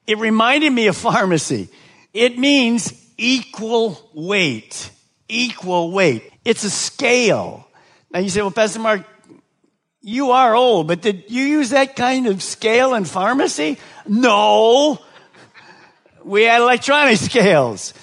It 0.06 0.18
reminded 0.18 0.70
me 0.73 0.87
of 0.88 0.97
pharmacy. 0.97 1.68
It 2.12 2.38
means 2.38 2.92
equal 3.16 4.11
weight. 4.12 4.90
Equal 5.28 5.90
weight. 5.90 6.30
It's 6.44 6.64
a 6.64 6.70
scale. 6.70 7.68
Now 8.11 8.20
you 8.20 8.28
say, 8.28 8.40
well, 8.40 8.50
Pastor 8.50 8.80
Mark, 8.80 9.06
you 10.00 10.30
are 10.30 10.54
old, 10.54 10.87
but 10.88 11.02
did 11.02 11.25
you 11.28 11.44
use 11.44 11.70
that 11.70 11.97
kind 11.97 12.26
of 12.26 12.42
scale 12.42 12.94
in 12.94 13.04
pharmacy? 13.04 13.78
No. 14.06 14.99
We 16.25 16.44
had 16.44 16.61
electronic 16.61 17.18
scales. 17.18 17.94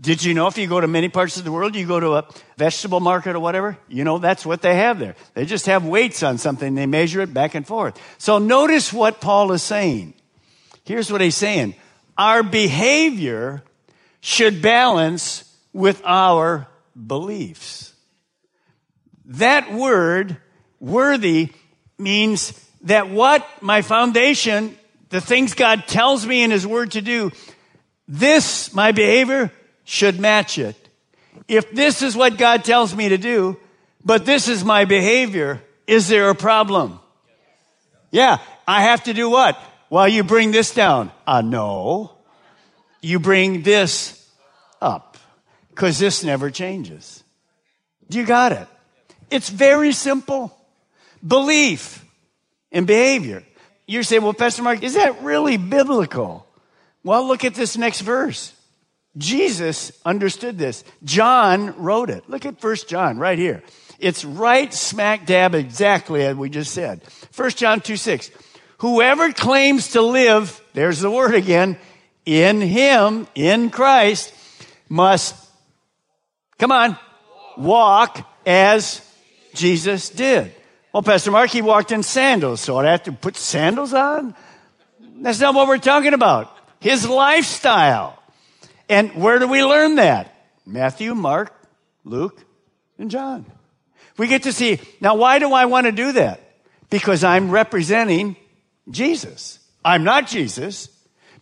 Did 0.00 0.22
you 0.22 0.34
know 0.34 0.46
if 0.46 0.58
you 0.58 0.66
go 0.66 0.80
to 0.80 0.86
many 0.86 1.08
parts 1.08 1.36
of 1.36 1.44
the 1.44 1.52
world, 1.52 1.74
you 1.74 1.86
go 1.86 2.00
to 2.00 2.14
a 2.14 2.24
vegetable 2.56 3.00
market 3.00 3.36
or 3.36 3.40
whatever, 3.40 3.76
you 3.88 4.04
know, 4.04 4.18
that's 4.18 4.46
what 4.46 4.62
they 4.62 4.76
have 4.76 4.98
there. 4.98 5.14
They 5.34 5.44
just 5.44 5.66
have 5.66 5.84
weights 5.84 6.22
on 6.22 6.38
something. 6.38 6.74
They 6.74 6.86
measure 6.86 7.20
it 7.20 7.34
back 7.34 7.54
and 7.54 7.66
forth. 7.66 8.00
So 8.18 8.38
notice 8.38 8.92
what 8.92 9.20
Paul 9.20 9.52
is 9.52 9.62
saying. 9.62 10.14
Here's 10.84 11.10
what 11.10 11.20
he's 11.20 11.36
saying. 11.36 11.74
Our 12.16 12.42
behavior 12.42 13.62
should 14.20 14.62
balance 14.62 15.44
with 15.72 16.00
our 16.04 16.66
beliefs. 16.96 17.92
That 19.26 19.72
word 19.72 20.38
Worthy 20.80 21.52
means 21.98 22.52
that 22.82 23.08
what 23.08 23.46
my 23.62 23.82
foundation, 23.82 24.76
the 25.08 25.20
things 25.20 25.54
God 25.54 25.86
tells 25.86 26.26
me 26.26 26.42
in 26.42 26.50
His 26.50 26.66
Word 26.66 26.92
to 26.92 27.00
do, 27.00 27.32
this, 28.06 28.72
my 28.72 28.92
behavior, 28.92 29.50
should 29.84 30.20
match 30.20 30.58
it. 30.58 30.85
If 31.48 31.70
this 31.72 32.02
is 32.02 32.16
what 32.16 32.38
God 32.38 32.64
tells 32.64 32.94
me 32.94 33.10
to 33.10 33.18
do, 33.18 33.56
but 34.04 34.24
this 34.24 34.48
is 34.48 34.64
my 34.64 34.84
behavior, 34.84 35.62
is 35.86 36.08
there 36.08 36.30
a 36.30 36.34
problem? 36.34 37.00
Yeah, 38.10 38.38
I 38.66 38.82
have 38.82 39.04
to 39.04 39.14
do 39.14 39.30
what? 39.30 39.58
Well, 39.90 40.08
you 40.08 40.24
bring 40.24 40.50
this 40.50 40.74
down. 40.74 41.12
Uh, 41.26 41.42
no. 41.42 42.12
You 43.00 43.20
bring 43.20 43.62
this 43.62 44.28
up. 44.80 45.16
Because 45.70 45.98
this 45.98 46.24
never 46.24 46.50
changes. 46.50 47.22
Do 48.08 48.18
you 48.18 48.26
got 48.26 48.52
it. 48.52 48.66
It's 49.30 49.48
very 49.48 49.92
simple 49.92 50.56
belief 51.26 52.04
and 52.72 52.86
behavior. 52.86 53.42
You 53.86 54.02
say, 54.02 54.18
well, 54.18 54.34
Pastor 54.34 54.62
Mark, 54.62 54.82
is 54.82 54.94
that 54.94 55.22
really 55.22 55.56
biblical? 55.56 56.46
Well, 57.04 57.26
look 57.26 57.44
at 57.44 57.54
this 57.54 57.76
next 57.76 58.00
verse. 58.00 58.52
Jesus 59.16 59.92
understood 60.04 60.58
this. 60.58 60.84
John 61.04 61.82
wrote 61.82 62.10
it. 62.10 62.28
Look 62.28 62.44
at 62.44 62.60
First 62.60 62.88
John 62.88 63.18
right 63.18 63.38
here. 63.38 63.62
It's 63.98 64.24
right 64.24 64.72
smack 64.72 65.26
dab 65.26 65.54
exactly 65.54 66.24
as 66.24 66.36
we 66.36 66.50
just 66.50 66.72
said. 66.72 67.02
First 67.32 67.56
John 67.56 67.80
2 67.80 67.96
6. 67.96 68.30
Whoever 68.78 69.32
claims 69.32 69.92
to 69.92 70.02
live, 70.02 70.60
there's 70.74 71.00
the 71.00 71.10
word 71.10 71.34
again, 71.34 71.78
in 72.26 72.60
him, 72.60 73.26
in 73.34 73.70
Christ, 73.70 74.34
must, 74.88 75.34
come 76.58 76.72
on, 76.72 76.98
walk 77.56 78.28
as 78.44 79.00
Jesus 79.54 80.10
did. 80.10 80.52
Well, 80.92 81.02
Pastor 81.02 81.30
Mark, 81.30 81.50
he 81.50 81.62
walked 81.62 81.92
in 81.92 82.02
sandals, 82.02 82.60
so 82.60 82.78
I'd 82.78 82.86
have 82.86 83.02
to 83.04 83.12
put 83.12 83.36
sandals 83.36 83.94
on? 83.94 84.34
That's 85.20 85.40
not 85.40 85.54
what 85.54 85.68
we're 85.68 85.78
talking 85.78 86.14
about. 86.14 86.54
His 86.80 87.08
lifestyle. 87.08 88.18
And 88.88 89.10
where 89.14 89.38
do 89.38 89.48
we 89.48 89.64
learn 89.64 89.96
that? 89.96 90.32
Matthew, 90.64 91.14
Mark, 91.14 91.52
Luke, 92.04 92.42
and 92.98 93.10
John. 93.10 93.46
We 94.16 94.28
get 94.28 94.44
to 94.44 94.52
see, 94.52 94.80
now 95.00 95.16
why 95.16 95.38
do 95.38 95.52
I 95.52 95.66
want 95.66 95.86
to 95.86 95.92
do 95.92 96.12
that? 96.12 96.40
Because 96.88 97.24
I'm 97.24 97.50
representing 97.50 98.36
Jesus. 98.90 99.58
I'm 99.84 100.04
not 100.04 100.26
Jesus, 100.26 100.88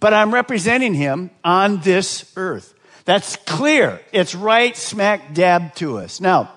but 0.01 0.13
I'm 0.13 0.33
representing 0.35 0.95
him 0.95 1.31
on 1.45 1.81
this 1.81 2.33
earth. 2.37 2.75
That's 3.05 3.37
clear. 3.37 4.01
It's 4.13 4.35
right 4.35 4.77
smack 4.77 5.35
dab 5.35 5.75
to 5.77 5.99
us. 5.99 6.21
Now, 6.21 6.51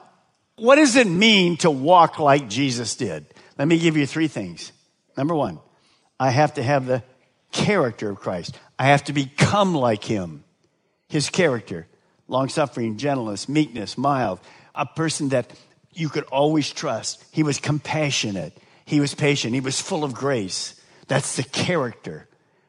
what 0.55 0.77
does 0.77 0.95
it 0.95 1.07
mean 1.07 1.57
to 1.57 1.69
walk 1.69 2.19
like 2.19 2.49
Jesus 2.49 2.95
did? 2.95 3.25
Let 3.57 3.67
me 3.67 3.77
give 3.77 3.97
you 3.97 4.05
three 4.07 4.27
things. 4.27 4.71
Number 5.15 5.35
one, 5.35 5.59
I 6.19 6.31
have 6.31 6.55
to 6.55 6.63
have 6.63 6.85
the 6.85 7.03
character 7.51 8.09
of 8.09 8.19
Christ. 8.19 8.57
I 8.79 8.87
have 8.87 9.03
to 9.05 9.13
become 9.13 9.75
like 9.75 10.03
him. 10.03 10.43
His 11.07 11.29
character, 11.29 11.87
long 12.27 12.49
suffering, 12.49 12.97
gentleness, 12.97 13.47
meekness, 13.47 13.97
mild, 13.97 14.39
a 14.75 14.85
person 14.85 15.29
that 15.29 15.51
you 15.93 16.09
could 16.09 16.25
always 16.25 16.71
trust. 16.71 17.23
He 17.31 17.43
was 17.43 17.59
compassionate. 17.59 18.57
He 18.85 18.99
was 18.99 19.15
patient. 19.15 19.53
He 19.53 19.59
was 19.59 19.81
full 19.81 20.03
of 20.03 20.13
grace. 20.13 20.79
That's 21.07 21.35
the 21.35 21.43
character 21.43 22.27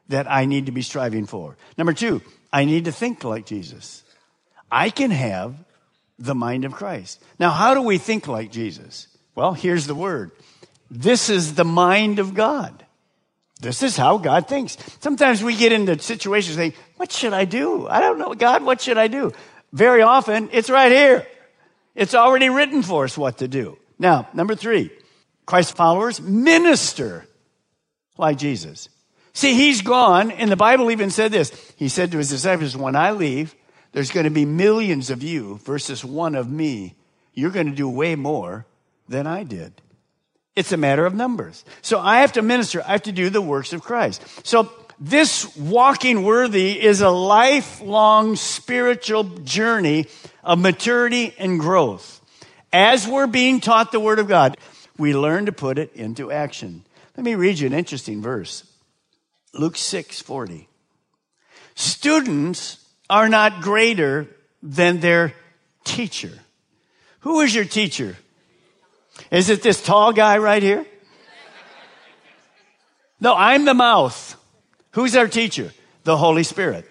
that 0.09 0.31
I 0.31 0.47
need 0.47 0.67
to 0.67 0.73
be 0.73 0.83
striving 0.83 1.27
for. 1.27 1.57
Number 1.77 1.93
two, 1.93 2.23
I 2.53 2.65
need 2.65 2.87
to 2.87 2.93
think 2.93 3.25
like 3.25 3.47
Jesus. 3.47 4.03
I 4.71 4.91
can 4.91 5.11
have 5.11 5.55
the 6.19 6.35
mind 6.35 6.65
of 6.65 6.73
Christ. 6.73 7.23
Now, 7.39 7.51
how 7.51 7.75
do 7.75 7.83
we 7.83 7.99
think 7.99 8.27
like 8.27 8.51
Jesus? 8.51 9.07
Well, 9.35 9.53
here's 9.53 9.87
the 9.87 9.95
word. 9.95 10.31
This 10.91 11.29
is 11.29 11.55
the 11.55 11.65
mind 11.65 12.19
of 12.19 12.35
God. 12.35 12.85
This 13.61 13.83
is 13.83 13.97
how 13.97 14.19
God 14.19 14.49
thinks. 14.49 14.77
Sometimes 15.01 15.43
we 15.43 15.57
get 15.57 15.73
into 15.73 15.99
situations 15.99 16.57
saying, 16.57 16.75
What 16.99 17.13
should 17.13 17.33
I 17.33 17.45
do? 17.45 17.87
I 17.87 18.01
don't 18.01 18.19
know. 18.19 18.35
God, 18.35 18.65
what 18.65 18.81
should 18.81 18.99
I 18.99 19.07
do? 19.07 19.33
Very 19.73 20.03
often, 20.03 20.51
it's 20.53 20.69
right 20.69 20.91
here. 20.91 21.27
It's 21.95 22.15
already 22.15 22.49
written 22.49 22.83
for 22.83 23.05
us 23.05 23.17
what 23.17 23.39
to 23.39 23.47
do. 23.47 23.79
Now, 24.01 24.29
number 24.35 24.57
three, 24.57 24.91
Christ 25.47 25.77
followers 25.77 26.21
minister 26.21 27.25
like 28.17 28.37
Jesus. 28.37 28.89
See, 29.33 29.55
he's 29.55 29.83
gone, 29.83 30.33
and 30.33 30.51
the 30.51 30.57
Bible 30.57 30.91
even 30.91 31.11
said 31.11 31.31
this. 31.31 31.53
He 31.77 31.89
said 31.89 32.11
to 32.11 32.19
his 32.19 32.31
disciples, 32.31 32.77
When 32.77 32.97
I 32.97 33.13
leave, 33.13 33.55
there's 33.93 34.11
going 34.11 34.25
to 34.25 34.31
be 34.31 34.45
millions 34.45 35.11
of 35.11 35.23
you 35.23 35.59
versus 35.59 36.05
one 36.05 36.35
of 36.35 36.51
me. 36.51 36.97
You're 37.33 37.53
going 37.53 37.71
to 37.71 37.77
do 37.77 37.89
way 37.89 38.17
more 38.17 38.67
than 39.09 39.29
I 39.29 39.45
did. 39.45 39.81
It's 40.57 40.73
a 40.73 40.77
matter 40.77 41.07
of 41.07 41.15
numbers. 41.15 41.65
So 41.83 42.01
I 42.01 42.23
have 42.23 42.33
to 42.33 42.43
minister. 42.43 42.83
I 42.83 42.91
have 42.93 43.03
to 43.05 43.13
do 43.13 43.31
the 43.31 43.41
works 43.41 43.73
of 43.73 43.83
Christ. 43.83 44.25
So 44.45 44.73
this 45.01 45.57
walking 45.57 46.23
worthy 46.25 46.81
is 46.81 47.01
a 47.01 47.11
lifelong 47.11 48.37
spiritual 48.37 49.25
journey 49.25 50.07
of 50.43 50.59
maturity 50.59 51.35
and 51.39 51.61
growth. 51.61 52.21
As 52.73 53.07
we're 53.07 53.27
being 53.27 53.61
taught 53.61 53.93
the 53.93 54.01
Word 54.01 54.19
of 54.19 54.29
God, 54.29 54.57
we 54.97 55.15
learn 55.15 55.47
to 55.47 55.53
put 55.53 55.79
it 55.79 55.93
into 55.95 56.33
action. 56.33 56.85
Let 57.17 57.25
me 57.25 57.35
read 57.35 57.59
you 57.59 57.67
an 57.67 57.75
interesting 57.75 58.21
verse. 58.21 58.65
Luke 59.55 59.77
6 59.77 60.21
40. 60.21 60.69
Students 61.75 62.85
are 63.09 63.29
not 63.29 63.63
greater 63.63 64.29
than 64.63 65.01
their 65.01 65.33
teacher. 65.85 66.33
Who 67.21 67.41
is 67.41 67.55
your 67.55 67.65
teacher? 67.65 68.17
Is 69.31 69.49
it 69.49 69.63
this 69.63 69.83
tall 69.83 70.13
guy 70.13 70.39
right 70.39 70.63
here? 70.63 70.85
No, 73.21 73.35
I'm 73.35 73.65
the 73.65 73.75
mouth. 73.75 74.38
Who's 74.99 75.15
our 75.15 75.29
teacher? 75.29 75.73
The 76.03 76.17
Holy 76.17 76.43
Spirit. 76.43 76.85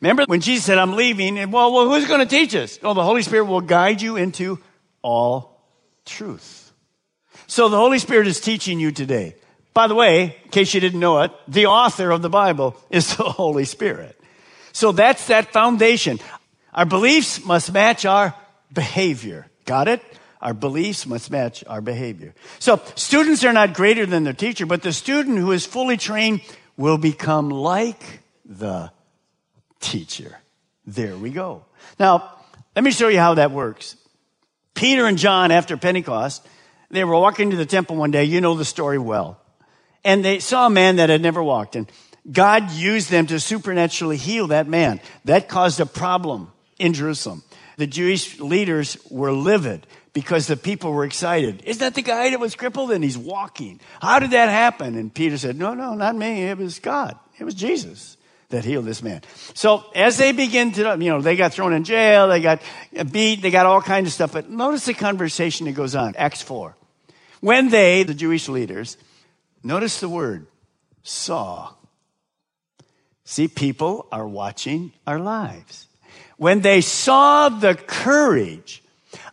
Remember 0.00 0.24
when 0.26 0.40
Jesus 0.40 0.64
said, 0.64 0.78
I'm 0.78 0.96
leaving, 0.96 1.38
and 1.38 1.52
well, 1.52 1.70
well 1.70 1.86
who's 1.86 2.08
going 2.08 2.20
to 2.20 2.26
teach 2.26 2.54
us? 2.54 2.78
Oh, 2.82 2.94
the 2.94 3.02
Holy 3.02 3.20
Spirit 3.20 3.44
will 3.44 3.60
guide 3.60 4.00
you 4.00 4.16
into 4.16 4.58
all 5.02 5.60
truth. 6.06 6.72
So 7.46 7.68
the 7.68 7.76
Holy 7.76 7.98
Spirit 7.98 8.26
is 8.26 8.40
teaching 8.40 8.80
you 8.80 8.90
today. 8.90 9.34
By 9.74 9.86
the 9.86 9.94
way, 9.94 10.38
in 10.44 10.50
case 10.50 10.72
you 10.72 10.80
didn't 10.80 10.98
know 10.98 11.20
it, 11.20 11.30
the 11.46 11.66
author 11.66 12.10
of 12.10 12.22
the 12.22 12.30
Bible 12.30 12.74
is 12.88 13.14
the 13.18 13.24
Holy 13.24 13.66
Spirit. 13.66 14.18
So 14.72 14.92
that's 14.92 15.26
that 15.26 15.52
foundation. 15.52 16.18
Our 16.72 16.86
beliefs 16.86 17.44
must 17.44 17.70
match 17.70 18.06
our 18.06 18.34
behavior. 18.72 19.46
Got 19.66 19.88
it? 19.88 20.02
Our 20.40 20.54
beliefs 20.54 21.04
must 21.04 21.30
match 21.30 21.62
our 21.66 21.82
behavior. 21.82 22.34
So 22.60 22.80
students 22.94 23.44
are 23.44 23.52
not 23.52 23.74
greater 23.74 24.06
than 24.06 24.24
their 24.24 24.32
teacher, 24.32 24.64
but 24.64 24.80
the 24.80 24.94
student 24.94 25.36
who 25.36 25.52
is 25.52 25.66
fully 25.66 25.98
trained 25.98 26.40
will 26.76 26.98
become 26.98 27.50
like 27.50 28.20
the 28.44 28.90
teacher. 29.80 30.36
There 30.86 31.16
we 31.16 31.30
go. 31.30 31.64
Now, 31.98 32.32
let 32.74 32.84
me 32.84 32.90
show 32.90 33.08
you 33.08 33.18
how 33.18 33.34
that 33.34 33.50
works. 33.50 33.96
Peter 34.74 35.06
and 35.06 35.18
John, 35.18 35.50
after 35.50 35.76
Pentecost, 35.76 36.46
they 36.90 37.02
were 37.04 37.14
walking 37.14 37.50
to 37.50 37.56
the 37.56 37.66
temple 37.66 37.96
one 37.96 38.10
day. 38.10 38.24
You 38.24 38.40
know 38.40 38.54
the 38.54 38.64
story 38.64 38.98
well. 38.98 39.40
And 40.04 40.24
they 40.24 40.38
saw 40.38 40.66
a 40.66 40.70
man 40.70 40.96
that 40.96 41.08
had 41.08 41.22
never 41.22 41.42
walked. 41.42 41.74
And 41.74 41.90
God 42.30 42.70
used 42.70 43.10
them 43.10 43.26
to 43.28 43.40
supernaturally 43.40 44.16
heal 44.16 44.48
that 44.48 44.68
man. 44.68 45.00
That 45.24 45.48
caused 45.48 45.80
a 45.80 45.86
problem 45.86 46.52
in 46.78 46.92
Jerusalem. 46.92 47.42
The 47.76 47.86
Jewish 47.86 48.38
leaders 48.38 48.96
were 49.10 49.32
livid 49.32 49.86
because 50.16 50.46
the 50.46 50.56
people 50.56 50.94
were 50.94 51.04
excited. 51.04 51.62
Is 51.66 51.76
that 51.80 51.94
the 51.94 52.00
guy 52.00 52.30
that 52.30 52.40
was 52.40 52.54
crippled 52.54 52.90
and 52.90 53.04
he's 53.04 53.18
walking? 53.18 53.80
How 54.00 54.18
did 54.18 54.30
that 54.30 54.48
happen? 54.48 54.94
And 54.94 55.12
Peter 55.12 55.36
said, 55.36 55.58
No, 55.58 55.74
no, 55.74 55.92
not 55.92 56.16
me. 56.16 56.44
It 56.44 56.56
was 56.56 56.78
God. 56.78 57.18
It 57.38 57.44
was 57.44 57.52
Jesus 57.52 58.16
that 58.48 58.64
healed 58.64 58.86
this 58.86 59.02
man. 59.02 59.20
So 59.52 59.84
as 59.94 60.16
they 60.16 60.32
begin 60.32 60.72
to, 60.72 60.96
you 60.98 61.10
know, 61.10 61.20
they 61.20 61.36
got 61.36 61.52
thrown 61.52 61.74
in 61.74 61.84
jail, 61.84 62.28
they 62.28 62.40
got 62.40 62.62
beat, 63.12 63.42
they 63.42 63.50
got 63.50 63.66
all 63.66 63.82
kinds 63.82 64.06
of 64.06 64.14
stuff. 64.14 64.32
But 64.32 64.48
notice 64.48 64.86
the 64.86 64.94
conversation 64.94 65.66
that 65.66 65.72
goes 65.72 65.94
on. 65.94 66.16
Acts 66.16 66.40
4. 66.40 66.74
When 67.42 67.68
they, 67.68 68.02
the 68.02 68.14
Jewish 68.14 68.48
leaders, 68.48 68.96
notice 69.62 70.00
the 70.00 70.08
word, 70.08 70.46
saw. 71.02 71.74
See, 73.26 73.48
people 73.48 74.08
are 74.10 74.26
watching 74.26 74.94
our 75.06 75.18
lives. 75.18 75.88
When 76.38 76.62
they 76.62 76.80
saw 76.80 77.50
the 77.50 77.74
courage 77.74 78.82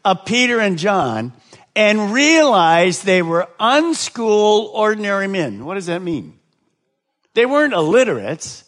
of 0.04 0.26
Peter 0.26 0.60
and 0.60 0.78
John 0.78 1.34
and 1.76 2.14
realized 2.14 3.06
they 3.06 3.22
were 3.22 3.48
unschooled, 3.60 4.72
ordinary 4.74 5.28
men. 5.28 5.66
What 5.66 5.76
does 5.76 5.88
that 5.88 6.02
mean? 6.02 6.40
They 7.34 7.46
weren't 7.46 7.74
illiterates. 7.74 8.64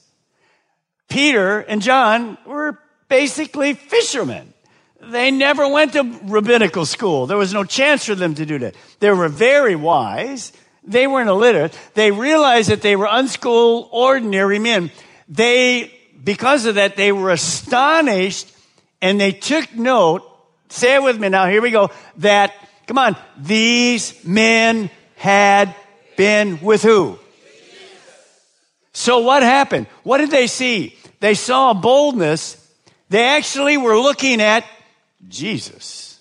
Peter 1.08 1.60
and 1.60 1.82
John 1.82 2.38
were 2.46 2.80
basically 3.10 3.74
fishermen. 3.74 4.54
They 5.02 5.30
never 5.30 5.68
went 5.68 5.94
to 5.94 6.20
rabbinical 6.24 6.86
school. 6.86 7.28
There 7.28 7.38
was 7.38 7.54
no 7.54 7.64
chance 7.64 8.06
for 8.06 8.16
them 8.16 8.34
to 8.36 8.46
do 8.46 8.58
that. 8.60 8.76
They 9.00 9.12
were 9.12 9.30
very 9.30 9.76
wise. 9.76 10.52
They 10.84 11.06
weren't 11.06 11.30
illiterate. 11.30 11.78
They 11.94 12.12
realized 12.12 12.70
that 12.70 12.82
they 12.82 12.96
were 12.96 13.08
unschooled, 13.10 13.90
ordinary 13.92 14.58
men. 14.58 14.90
They, 15.30 15.94
because 16.24 16.66
of 16.66 16.76
that, 16.76 16.96
they 16.96 17.12
were 17.12 17.30
astonished 17.30 18.52
and 19.00 19.22
they 19.22 19.32
took 19.32 19.74
note 19.76 20.24
Say 20.76 20.96
it 20.96 21.04
with 21.04 21.18
me 21.18 21.30
now. 21.30 21.48
Here 21.48 21.62
we 21.62 21.72
go. 21.72 21.90
That, 22.18 22.54
come 22.86 22.98
on, 22.98 23.16
these 23.38 24.26
men 24.26 24.90
had 25.16 25.74
been 26.18 26.60
with 26.60 26.84
who? 26.84 27.18
So 28.92 29.20
what 29.20 29.42
happened? 29.42 29.88
What 30.04 30.18
did 30.18 30.32
they 30.32 30.48
see? 30.48 30.98
They 31.22 31.34
saw 31.34 31.74
boldness. 31.74 32.58
They 33.08 33.24
actually 33.24 33.78
were 33.78 33.98
looking 33.98 34.42
at 34.42 34.66
Jesus. 35.30 36.20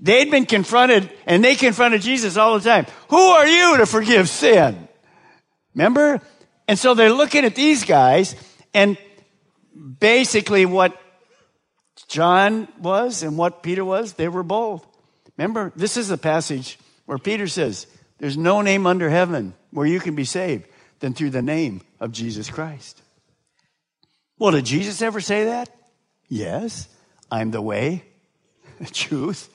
They'd 0.00 0.30
been 0.30 0.44
confronted 0.44 1.10
and 1.24 1.42
they 1.42 1.54
confronted 1.54 2.02
Jesus 2.02 2.36
all 2.36 2.58
the 2.58 2.68
time. 2.68 2.84
Who 3.08 3.16
are 3.16 3.46
you 3.46 3.78
to 3.78 3.86
forgive 3.86 4.28
sin? 4.28 4.86
Remember? 5.74 6.20
And 6.68 6.78
so 6.78 6.92
they're 6.92 7.12
looking 7.12 7.46
at 7.46 7.54
these 7.54 7.84
guys 7.84 8.36
and 8.74 8.98
basically 9.98 10.66
what 10.66 10.94
John 12.08 12.68
was 12.80 13.22
and 13.22 13.36
what 13.36 13.62
Peter 13.62 13.84
was, 13.84 14.14
they 14.14 14.28
were 14.28 14.42
both. 14.42 14.84
Remember, 15.36 15.72
this 15.76 15.96
is 15.96 16.08
the 16.08 16.18
passage 16.18 16.78
where 17.06 17.18
Peter 17.18 17.46
says, 17.46 17.86
There's 18.18 18.36
no 18.36 18.62
name 18.62 18.86
under 18.86 19.08
heaven 19.08 19.54
where 19.70 19.86
you 19.86 20.00
can 20.00 20.14
be 20.14 20.24
saved 20.24 20.66
than 21.00 21.14
through 21.14 21.30
the 21.30 21.42
name 21.42 21.82
of 22.00 22.10
Jesus 22.10 22.50
Christ. 22.50 23.00
Well, 24.38 24.52
did 24.52 24.64
Jesus 24.64 25.02
ever 25.02 25.20
say 25.20 25.44
that? 25.44 25.68
Yes. 26.28 26.88
I'm 27.30 27.50
the 27.50 27.62
way, 27.62 28.04
the 28.80 28.86
truth, 28.86 29.48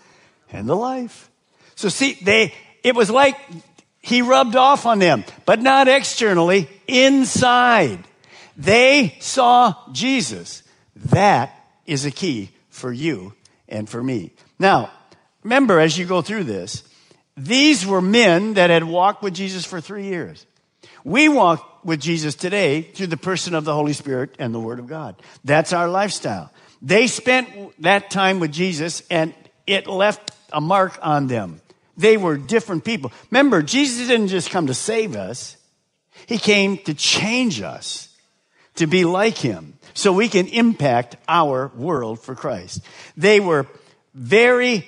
and 0.52 0.70
the 0.70 0.76
life. 0.76 1.30
So 1.76 1.89
see, 1.89 2.13
they, 2.22 2.54
it 2.84 2.96
was 2.96 3.10
like 3.10 3.38
he 4.00 4.22
rubbed 4.22 4.56
off 4.56 4.86
on 4.86 5.00
them, 5.00 5.24
but 5.46 5.62
not 5.62 5.88
externally, 5.88 6.70
inside. 6.88 8.00
They 8.56 9.18
saw 9.20 9.74
Jesus. 9.92 10.62
That 11.08 11.52
is 11.86 12.06
a 12.06 12.12
key 12.12 12.52
for 12.69 12.91
you 12.91 13.34
and 13.67 13.89
for 13.89 14.04
me. 14.04 14.32
Now, 14.60 14.91
remember 15.43 15.80
as 15.80 15.98
you 15.98 16.06
go 16.06 16.22
through 16.22 16.46
this, 16.46 16.84
these 17.36 17.86
were 17.86 18.02
men 18.02 18.56
that 18.56 18.69
had 18.69 18.84
walked 18.84 19.24
with 19.24 19.34
Jesus 19.34 19.65
for 19.65 19.82
three 19.82 20.06
years. 20.06 20.46
We 21.04 21.28
walk 21.28 21.84
with 21.84 22.00
Jesus 22.00 22.36
today 22.36 22.82
through 22.82 23.08
the 23.08 23.17
person 23.17 23.56
of 23.56 23.65
the 23.65 23.74
Holy 23.74 23.93
Spirit 23.93 24.36
and 24.39 24.54
the 24.54 24.60
Word 24.60 24.80
of 24.80 24.88
God. 24.88 25.15
That's 25.43 25.74
our 25.74 25.88
lifestyle. 25.88 26.52
They 26.82 27.08
spent 27.08 27.82
that 27.82 28.10
time 28.10 28.39
with 28.39 28.52
Jesus 28.52 29.04
and 29.10 29.34
it 29.65 29.88
left 29.88 30.32
a 30.52 30.62
mark 30.62 30.98
on 31.02 31.28
them. 31.28 31.62
They 31.98 32.17
were 32.17 32.38
different 32.38 32.84
people. 32.84 33.12
Remember, 33.32 33.62
Jesus 33.62 34.08
didn't 34.08 34.28
just 34.28 34.50
come 34.50 34.67
to 34.67 34.74
save 34.74 35.15
us. 35.15 35.58
He 36.26 36.38
came 36.38 36.78
to 36.80 36.93
change 36.93 37.62
us 37.62 38.10
to 38.76 38.88
be 38.88 39.06
like 39.06 39.38
him 39.38 39.78
so 39.93 40.13
we 40.13 40.27
can 40.27 40.47
impact 40.47 41.15
our 41.27 41.71
world 41.75 42.19
for 42.19 42.36
Christ. 42.36 42.82
They 43.17 43.39
were 43.39 43.67
very, 44.13 44.88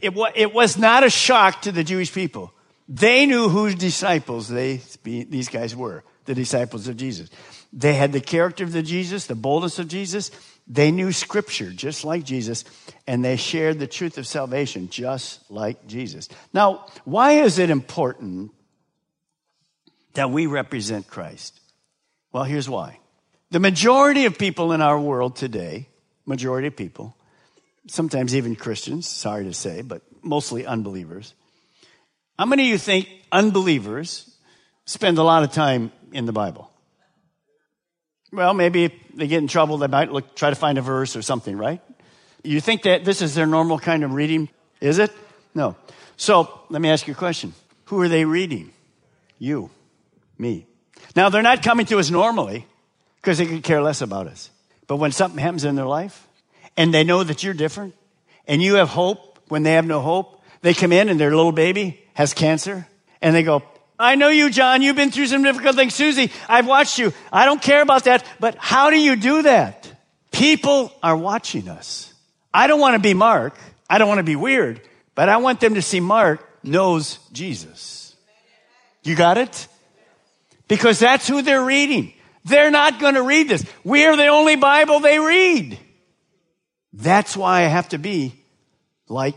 it, 0.00 0.14
was, 0.14 0.32
it 0.34 0.52
was 0.52 0.78
not 0.78 1.04
a 1.04 1.10
shock 1.10 1.62
to 1.62 1.72
the 1.72 1.84
Jewish 1.84 2.12
people. 2.12 2.52
They 2.88 3.26
knew 3.26 3.48
whose 3.48 3.74
disciples 3.74 4.48
they, 4.48 4.80
these 5.02 5.48
guys 5.48 5.74
were, 5.74 6.04
the 6.24 6.34
disciples 6.34 6.88
of 6.88 6.96
Jesus. 6.96 7.30
They 7.72 7.94
had 7.94 8.12
the 8.12 8.20
character 8.20 8.64
of 8.64 8.72
the 8.72 8.82
Jesus, 8.82 9.26
the 9.26 9.34
boldness 9.34 9.78
of 9.78 9.88
Jesus. 9.88 10.30
They 10.68 10.90
knew 10.90 11.12
scripture 11.12 11.70
just 11.70 12.04
like 12.04 12.24
Jesus, 12.24 12.64
and 13.06 13.24
they 13.24 13.36
shared 13.36 13.78
the 13.78 13.86
truth 13.86 14.18
of 14.18 14.26
salvation 14.26 14.88
just 14.88 15.48
like 15.50 15.86
Jesus. 15.86 16.28
Now, 16.52 16.86
why 17.04 17.32
is 17.32 17.58
it 17.58 17.70
important 17.70 18.52
that 20.14 20.30
we 20.30 20.46
represent 20.46 21.06
Christ? 21.06 21.60
Well, 22.32 22.44
here's 22.44 22.68
why. 22.68 22.98
The 23.50 23.60
majority 23.60 24.24
of 24.24 24.38
people 24.38 24.72
in 24.72 24.80
our 24.80 24.98
world 24.98 25.36
today, 25.36 25.88
majority 26.24 26.66
of 26.66 26.76
people, 26.76 27.16
sometimes 27.86 28.34
even 28.34 28.56
Christians, 28.56 29.06
sorry 29.06 29.44
to 29.44 29.54
say, 29.54 29.82
but 29.82 30.02
mostly 30.22 30.66
unbelievers. 30.66 31.34
How 32.38 32.46
many 32.46 32.64
of 32.64 32.68
you 32.70 32.78
think 32.78 33.08
unbelievers 33.30 34.36
spend 34.84 35.18
a 35.18 35.22
lot 35.22 35.44
of 35.44 35.52
time 35.52 35.92
in 36.12 36.26
the 36.26 36.32
Bible? 36.32 36.70
Well, 38.32 38.52
maybe 38.52 38.92
they 39.14 39.28
get 39.28 39.38
in 39.38 39.48
trouble, 39.48 39.78
they 39.78 39.86
might 39.86 40.10
look, 40.10 40.34
try 40.34 40.50
to 40.50 40.56
find 40.56 40.76
a 40.78 40.82
verse 40.82 41.14
or 41.14 41.22
something, 41.22 41.56
right? 41.56 41.80
You 42.42 42.60
think 42.60 42.82
that 42.82 43.04
this 43.04 43.22
is 43.22 43.34
their 43.34 43.46
normal 43.46 43.78
kind 43.78 44.04
of 44.04 44.12
reading? 44.12 44.48
Is 44.80 44.98
it? 44.98 45.12
No. 45.54 45.76
So 46.16 46.60
let 46.68 46.82
me 46.82 46.90
ask 46.90 47.06
you 47.06 47.14
a 47.14 47.16
question. 47.16 47.54
Who 47.86 48.00
are 48.00 48.08
they 48.08 48.24
reading? 48.24 48.72
You, 49.38 49.70
me. 50.36 50.66
Now, 51.14 51.28
they're 51.28 51.42
not 51.42 51.62
coming 51.62 51.86
to 51.86 51.98
us 51.98 52.10
normally 52.10 52.66
because 53.26 53.38
they 53.38 53.46
could 53.46 53.64
care 53.64 53.82
less 53.82 54.02
about 54.02 54.28
us. 54.28 54.50
But 54.86 54.98
when 54.98 55.10
something 55.10 55.40
happens 55.40 55.64
in 55.64 55.74
their 55.74 55.84
life 55.84 56.28
and 56.76 56.94
they 56.94 57.02
know 57.02 57.24
that 57.24 57.42
you're 57.42 57.54
different 57.54 57.96
and 58.46 58.62
you 58.62 58.76
have 58.76 58.88
hope 58.88 59.40
when 59.48 59.64
they 59.64 59.72
have 59.72 59.84
no 59.84 60.00
hope, 60.00 60.40
they 60.62 60.74
come 60.74 60.92
in 60.92 61.08
and 61.08 61.18
their 61.18 61.34
little 61.34 61.50
baby 61.50 62.00
has 62.14 62.32
cancer 62.32 62.86
and 63.20 63.34
they 63.34 63.42
go, 63.42 63.64
I 63.98 64.14
know 64.14 64.28
you, 64.28 64.48
John. 64.48 64.80
You've 64.80 64.94
been 64.94 65.10
through 65.10 65.26
some 65.26 65.42
difficult 65.42 65.74
things. 65.74 65.92
Susie, 65.92 66.30
I've 66.48 66.68
watched 66.68 67.00
you. 67.00 67.12
I 67.32 67.46
don't 67.46 67.60
care 67.60 67.82
about 67.82 68.04
that, 68.04 68.24
but 68.38 68.54
how 68.58 68.90
do 68.90 68.96
you 68.96 69.16
do 69.16 69.42
that? 69.42 69.90
People 70.30 70.92
are 71.02 71.16
watching 71.16 71.68
us. 71.68 72.14
I 72.54 72.68
don't 72.68 72.78
want 72.78 72.94
to 72.94 73.00
be 73.00 73.12
Mark. 73.12 73.58
I 73.90 73.98
don't 73.98 74.06
want 74.06 74.18
to 74.18 74.24
be 74.24 74.36
weird, 74.36 74.80
but 75.16 75.28
I 75.28 75.38
want 75.38 75.58
them 75.58 75.74
to 75.74 75.82
see 75.82 75.98
Mark 75.98 76.48
knows 76.62 77.18
Jesus. 77.32 78.14
You 79.02 79.16
got 79.16 79.36
it? 79.36 79.66
Because 80.68 81.00
that's 81.00 81.26
who 81.26 81.42
they're 81.42 81.64
reading. 81.64 82.12
They're 82.46 82.70
not 82.70 83.00
going 83.00 83.14
to 83.14 83.22
read 83.22 83.48
this. 83.48 83.64
We're 83.82 84.16
the 84.16 84.28
only 84.28 84.54
Bible 84.54 85.00
they 85.00 85.18
read. 85.18 85.78
That's 86.92 87.36
why 87.36 87.62
I 87.62 87.66
have 87.66 87.88
to 87.88 87.98
be 87.98 88.34
like 89.08 89.34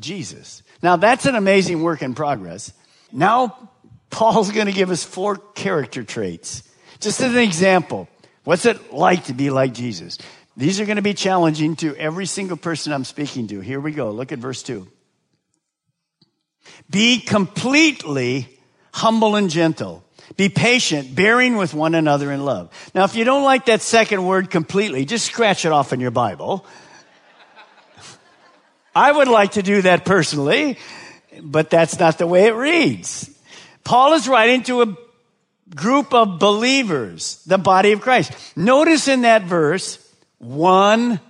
Jesus. 0.00 0.62
Now 0.82 0.96
that's 0.96 1.26
an 1.26 1.36
amazing 1.36 1.82
work 1.82 2.02
in 2.02 2.14
progress. 2.14 2.72
Now 3.12 3.70
Paul's 4.10 4.50
going 4.50 4.66
to 4.66 4.72
give 4.72 4.90
us 4.90 5.04
four 5.04 5.36
character 5.36 6.02
traits. 6.02 6.64
Just 6.98 7.20
as 7.20 7.32
an 7.32 7.38
example, 7.38 8.08
what's 8.42 8.66
it 8.66 8.92
like 8.92 9.26
to 9.26 9.34
be 9.34 9.50
like 9.50 9.72
Jesus? 9.72 10.18
These 10.56 10.80
are 10.80 10.84
going 10.84 10.96
to 10.96 11.02
be 11.02 11.14
challenging 11.14 11.76
to 11.76 11.94
every 11.94 12.26
single 12.26 12.56
person 12.56 12.92
I'm 12.92 13.04
speaking 13.04 13.46
to. 13.48 13.60
Here 13.60 13.78
we 13.78 13.92
go. 13.92 14.10
Look 14.10 14.32
at 14.32 14.40
verse 14.40 14.64
2. 14.64 14.88
Be 16.90 17.20
completely 17.20 18.58
humble 18.92 19.36
and 19.36 19.48
gentle. 19.48 20.02
Be 20.36 20.48
patient, 20.48 21.14
bearing 21.14 21.56
with 21.56 21.74
one 21.74 21.94
another 21.94 22.30
in 22.32 22.44
love. 22.44 22.70
Now, 22.94 23.04
if 23.04 23.16
you 23.16 23.24
don't 23.24 23.44
like 23.44 23.66
that 23.66 23.82
second 23.82 24.24
word 24.24 24.50
completely, 24.50 25.04
just 25.04 25.26
scratch 25.26 25.64
it 25.64 25.72
off 25.72 25.92
in 25.92 26.00
your 26.00 26.10
Bible. 26.10 26.66
I 28.94 29.10
would 29.10 29.28
like 29.28 29.52
to 29.52 29.62
do 29.62 29.82
that 29.82 30.04
personally, 30.04 30.78
but 31.42 31.70
that's 31.70 31.98
not 31.98 32.18
the 32.18 32.26
way 32.26 32.46
it 32.46 32.54
reads. 32.54 33.30
Paul 33.84 34.14
is 34.14 34.28
writing 34.28 34.62
to 34.64 34.82
a 34.82 34.96
group 35.74 36.14
of 36.14 36.38
believers, 36.38 37.42
the 37.46 37.58
body 37.58 37.92
of 37.92 38.00
Christ. 38.00 38.32
Notice 38.56 39.08
in 39.08 39.22
that 39.22 39.42
verse, 39.42 39.98
one 40.38 41.20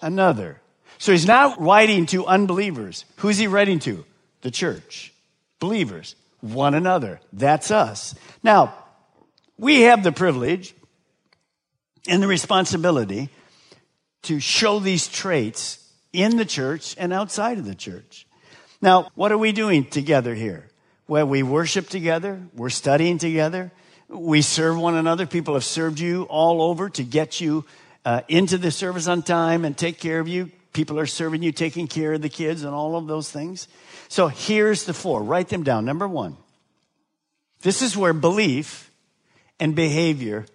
another. 0.00 0.60
So 0.98 1.12
he's 1.12 1.26
not 1.26 1.60
writing 1.60 2.06
to 2.06 2.26
unbelievers. 2.26 3.04
Who's 3.16 3.38
he 3.38 3.46
writing 3.46 3.78
to? 3.80 4.04
The 4.42 4.50
church. 4.50 5.12
Believers. 5.58 6.14
One 6.40 6.74
another. 6.74 7.20
That's 7.32 7.70
us. 7.70 8.14
Now, 8.42 8.74
we 9.58 9.82
have 9.82 10.02
the 10.02 10.12
privilege 10.12 10.74
and 12.08 12.22
the 12.22 12.28
responsibility 12.28 13.28
to 14.22 14.40
show 14.40 14.78
these 14.78 15.06
traits 15.08 15.78
in 16.12 16.36
the 16.36 16.44
church 16.44 16.94
and 16.98 17.12
outside 17.12 17.58
of 17.58 17.66
the 17.66 17.74
church. 17.74 18.26
Now, 18.82 19.10
what 19.14 19.32
are 19.32 19.38
we 19.38 19.52
doing 19.52 19.84
together 19.84 20.34
here? 20.34 20.70
where 21.10 21.26
we 21.26 21.42
worship 21.42 21.88
together, 21.88 22.40
we're 22.54 22.70
studying 22.70 23.18
together, 23.18 23.72
we 24.08 24.42
serve 24.42 24.78
one 24.78 24.94
another. 24.94 25.26
People 25.26 25.54
have 25.54 25.64
served 25.64 25.98
you 25.98 26.22
all 26.30 26.62
over 26.62 26.88
to 26.88 27.02
get 27.02 27.40
you 27.40 27.64
uh, 28.04 28.20
into 28.28 28.56
the 28.56 28.70
service 28.70 29.08
on 29.08 29.20
time 29.20 29.64
and 29.64 29.76
take 29.76 29.98
care 29.98 30.20
of 30.20 30.28
you. 30.28 30.52
People 30.72 30.98
are 30.98 31.06
serving 31.06 31.42
you, 31.42 31.52
taking 31.52 31.88
care 31.88 32.12
of 32.12 32.22
the 32.22 32.28
kids, 32.28 32.62
and 32.62 32.74
all 32.74 32.96
of 32.96 33.06
those 33.06 33.30
things. 33.30 33.66
So 34.08 34.28
here's 34.28 34.84
the 34.84 34.94
four. 34.94 35.22
Write 35.22 35.48
them 35.48 35.62
down. 35.62 35.84
Number 35.84 36.06
one, 36.06 36.36
this 37.62 37.82
is 37.82 37.96
where 37.96 38.12
belief 38.12 38.90
and 39.58 39.74
behavior 39.74 40.46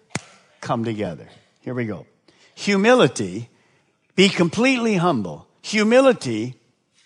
come 0.60 0.84
together. 0.84 1.28
Here 1.60 1.74
we 1.74 1.84
go. 1.84 2.06
Humility, 2.54 3.50
be 4.14 4.28
completely 4.28 4.96
humble. 4.96 5.46
Humility 5.62 6.54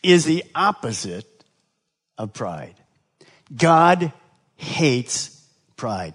is 0.03 0.25
the 0.25 0.45
opposite 0.55 1.27
of 2.17 2.33
pride. 2.33 2.75
God 3.55 4.13
hates 4.57 5.45
pride. 5.77 6.15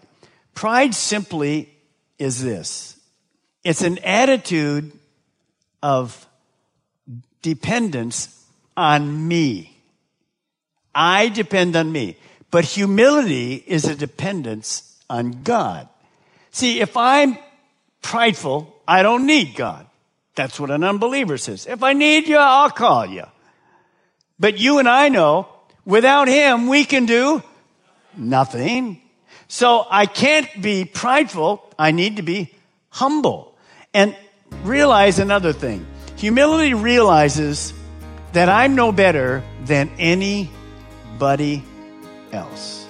Pride 0.54 0.96
simply 0.96 1.70
is 2.18 2.42
this 2.42 2.98
it's 3.64 3.82
an 3.82 3.98
attitude 4.00 4.92
of 5.82 6.25
dependence 7.46 8.46
on 8.76 9.28
me. 9.28 9.78
I 10.94 11.30
depend 11.30 11.76
on 11.76 11.92
me. 11.92 12.18
But 12.50 12.66
humility 12.66 13.64
is 13.68 13.86
a 13.86 13.96
dependence 13.96 14.98
on 15.10 15.44
God. 15.44 15.88
See, 16.52 16.80
if 16.80 16.98
I'm 16.98 17.38
prideful, 18.02 18.74
I 18.88 19.04
don't 19.04 19.26
need 19.26 19.56
God. 19.56 19.86
That's 20.36 20.60
what 20.60 20.72
an 20.72 20.84
unbeliever 20.84 21.38
says. 21.38 21.68
If 21.68 21.84
I 21.84 21.94
need 21.94 22.28
you, 22.28 22.38
I'll 22.38 22.72
call 22.72 23.06
you. 23.06 23.26
But 24.40 24.58
you 24.58 24.80
and 24.80 24.90
I 24.90 25.10
know 25.10 25.48
Without 25.86 26.28
him, 26.28 26.68
we 26.68 26.84
can 26.84 27.06
do 27.06 27.44
nothing. 28.18 29.02
So 29.48 29.86
I 29.90 30.08
can't 30.08 30.50
be 30.60 30.84
prideful. 30.86 31.62
I 31.78 31.92
need 31.92 32.18
to 32.18 32.24
be 32.24 32.52
humble 32.90 33.56
and 33.94 34.16
realize 34.64 35.20
another 35.20 35.54
thing. 35.54 35.86
Humility 36.18 36.74
realizes 36.74 37.74
that 38.32 38.50
I'm 38.50 38.76
no 38.76 38.92
better 38.92 39.44
than 39.66 39.90
anybody 39.98 41.64
else. 42.32 42.88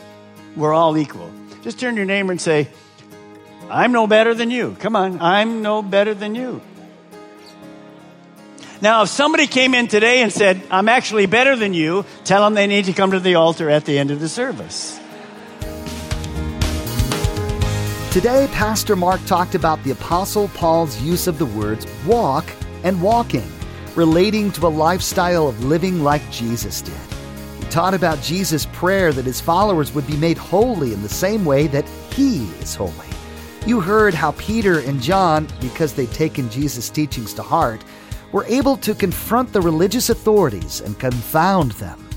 We're 0.55 0.73
all 0.73 0.97
equal. 0.97 1.31
Just 1.63 1.79
turn 1.79 1.95
to 1.95 1.97
your 1.97 2.05
neighbor 2.05 2.31
and 2.31 2.39
say, 2.39 2.67
I'm 3.69 3.91
no 3.91 4.05
better 4.05 4.33
than 4.33 4.51
you. 4.51 4.75
Come 4.79 4.95
on, 4.95 5.21
I'm 5.21 5.61
no 5.61 5.81
better 5.81 6.13
than 6.13 6.35
you. 6.35 6.61
Now, 8.81 9.03
if 9.03 9.09
somebody 9.09 9.47
came 9.47 9.73
in 9.73 9.87
today 9.87 10.21
and 10.21 10.31
said, 10.31 10.61
I'm 10.69 10.89
actually 10.89 11.25
better 11.25 11.55
than 11.55 11.73
you, 11.73 12.05
tell 12.25 12.43
them 12.43 12.53
they 12.53 12.67
need 12.67 12.85
to 12.85 12.93
come 12.93 13.11
to 13.11 13.19
the 13.19 13.35
altar 13.35 13.69
at 13.69 13.85
the 13.85 13.97
end 13.97 14.11
of 14.11 14.19
the 14.19 14.29
service. 14.29 14.99
Today, 18.11 18.47
Pastor 18.51 18.95
Mark 18.95 19.25
talked 19.25 19.55
about 19.55 19.83
the 19.83 19.91
Apostle 19.91 20.49
Paul's 20.49 21.01
use 21.01 21.27
of 21.27 21.39
the 21.39 21.45
words 21.45 21.87
walk 22.05 22.45
and 22.85 23.01
walking, 23.01 23.51
relating 23.95 24.51
to 24.53 24.67
a 24.67 24.69
lifestyle 24.69 25.49
of 25.49 25.65
living 25.65 26.03
like 26.03 26.31
Jesus 26.31 26.81
did. 26.81 26.95
He 27.59 27.65
taught 27.65 27.93
about 27.93 28.21
Jesus' 28.21 28.67
prayer 28.67 29.11
that 29.11 29.25
his 29.25 29.41
followers 29.41 29.93
would 29.93 30.07
be 30.07 30.15
made 30.15 30.37
holy 30.37 30.93
in 30.93 31.01
the 31.01 31.09
same 31.09 31.43
way 31.43 31.67
that 31.67 31.89
he 32.13 32.45
is 32.61 32.75
holy. 32.75 32.93
You 33.65 33.81
heard 33.81 34.13
how 34.13 34.33
Peter 34.33 34.79
and 34.79 35.01
John, 35.01 35.47
because 35.59 35.93
they'd 35.93 36.11
taken 36.11 36.49
Jesus' 36.51 36.89
teachings 36.89 37.33
to 37.33 37.41
heart, 37.41 37.83
were 38.31 38.45
able 38.45 38.77
to 38.77 38.93
confront 38.93 39.51
the 39.51 39.61
religious 39.61 40.09
authorities 40.09 40.81
and 40.81 40.99
confound 40.99 41.71
them. 41.73 42.07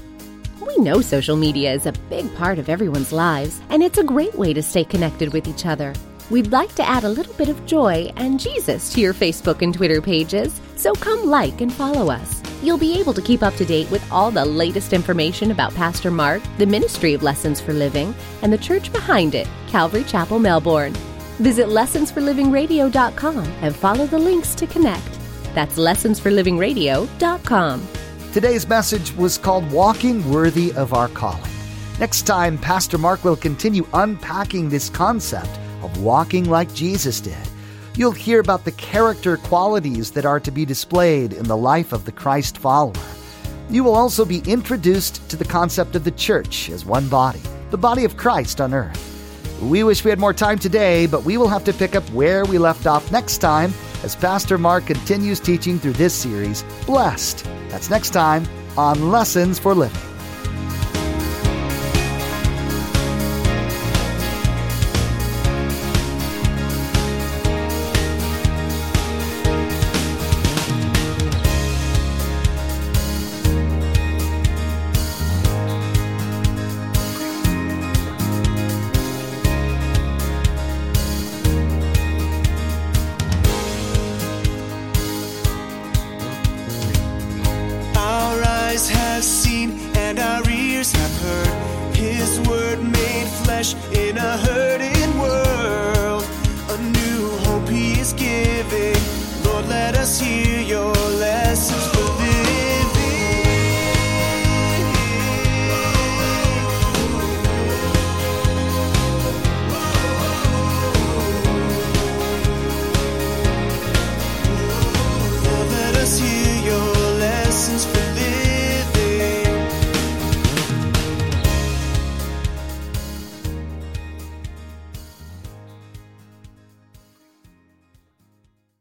We 0.60 0.76
know 0.76 1.00
social 1.00 1.36
media 1.36 1.72
is 1.72 1.86
a 1.86 1.92
big 2.10 2.34
part 2.36 2.58
of 2.58 2.68
everyone's 2.68 3.12
lives, 3.12 3.62
and 3.70 3.82
it's 3.82 3.96
a 3.96 4.04
great 4.04 4.34
way 4.34 4.52
to 4.52 4.62
stay 4.62 4.84
connected 4.84 5.32
with 5.32 5.48
each 5.48 5.64
other. 5.64 5.94
We'd 6.30 6.52
like 6.52 6.74
to 6.74 6.86
add 6.86 7.04
a 7.04 7.08
little 7.08 7.32
bit 7.34 7.48
of 7.48 7.64
joy 7.64 8.12
and 8.16 8.38
Jesus 8.38 8.92
to 8.92 9.00
your 9.00 9.14
Facebook 9.14 9.62
and 9.62 9.72
Twitter 9.72 10.02
pages, 10.02 10.60
so 10.76 10.92
come 10.92 11.24
like 11.24 11.62
and 11.62 11.72
follow 11.72 12.10
us. 12.10 12.42
You'll 12.62 12.76
be 12.76 13.00
able 13.00 13.14
to 13.14 13.22
keep 13.22 13.42
up 13.42 13.54
to 13.54 13.64
date 13.64 13.90
with 13.90 14.06
all 14.12 14.30
the 14.30 14.44
latest 14.44 14.92
information 14.92 15.52
about 15.52 15.74
Pastor 15.74 16.10
Mark, 16.10 16.42
the 16.58 16.66
Ministry 16.66 17.14
of 17.14 17.22
Lessons 17.22 17.62
for 17.62 17.72
Living, 17.72 18.14
and 18.42 18.52
the 18.52 18.58
church 18.58 18.92
behind 18.92 19.34
it, 19.34 19.48
Calvary 19.68 20.04
Chapel, 20.04 20.38
Melbourne. 20.38 20.92
Visit 21.38 21.68
lessonsforlivingradio.com 21.68 23.46
and 23.62 23.74
follow 23.74 24.06
the 24.06 24.18
links 24.18 24.54
to 24.56 24.66
connect. 24.66 25.18
That's 25.54 25.78
lessonsforlivingradio.com. 25.78 27.88
Today's 28.34 28.68
message 28.68 29.14
was 29.14 29.38
called 29.38 29.72
Walking 29.72 30.30
Worthy 30.30 30.74
of 30.74 30.92
Our 30.92 31.08
Calling. 31.08 31.50
Next 31.98 32.22
time, 32.22 32.58
Pastor 32.58 32.98
Mark 32.98 33.24
will 33.24 33.36
continue 33.36 33.86
unpacking 33.94 34.68
this 34.68 34.90
concept 34.90 35.57
of 35.82 36.02
walking 36.02 36.48
like 36.48 36.74
Jesus 36.74 37.20
did. 37.20 37.36
You'll 37.96 38.12
hear 38.12 38.40
about 38.40 38.64
the 38.64 38.72
character 38.72 39.36
qualities 39.36 40.12
that 40.12 40.24
are 40.24 40.40
to 40.40 40.50
be 40.50 40.64
displayed 40.64 41.32
in 41.32 41.44
the 41.44 41.56
life 41.56 41.92
of 41.92 42.04
the 42.04 42.12
Christ 42.12 42.58
follower. 42.58 42.94
You 43.70 43.84
will 43.84 43.94
also 43.94 44.24
be 44.24 44.42
introduced 44.46 45.28
to 45.30 45.36
the 45.36 45.44
concept 45.44 45.96
of 45.96 46.04
the 46.04 46.12
church 46.12 46.70
as 46.70 46.84
one 46.84 47.08
body, 47.08 47.42
the 47.70 47.76
body 47.76 48.04
of 48.04 48.16
Christ 48.16 48.60
on 48.60 48.72
earth. 48.72 49.04
We 49.60 49.82
wish 49.82 50.04
we 50.04 50.10
had 50.10 50.20
more 50.20 50.32
time 50.32 50.58
today, 50.58 51.06
but 51.06 51.24
we 51.24 51.36
will 51.36 51.48
have 51.48 51.64
to 51.64 51.72
pick 51.72 51.96
up 51.96 52.08
where 52.10 52.44
we 52.44 52.58
left 52.58 52.86
off 52.86 53.10
next 53.10 53.38
time 53.38 53.72
as 54.04 54.14
Pastor 54.14 54.56
Mark 54.56 54.86
continues 54.86 55.40
teaching 55.40 55.78
through 55.78 55.94
this 55.94 56.14
series, 56.14 56.64
Blessed. 56.86 57.44
That's 57.68 57.90
next 57.90 58.10
time 58.10 58.46
on 58.76 59.10
Lessons 59.10 59.58
for 59.58 59.74
Living. 59.74 60.07
In 93.92 94.16
a 94.16 94.36
hurting 94.38 94.57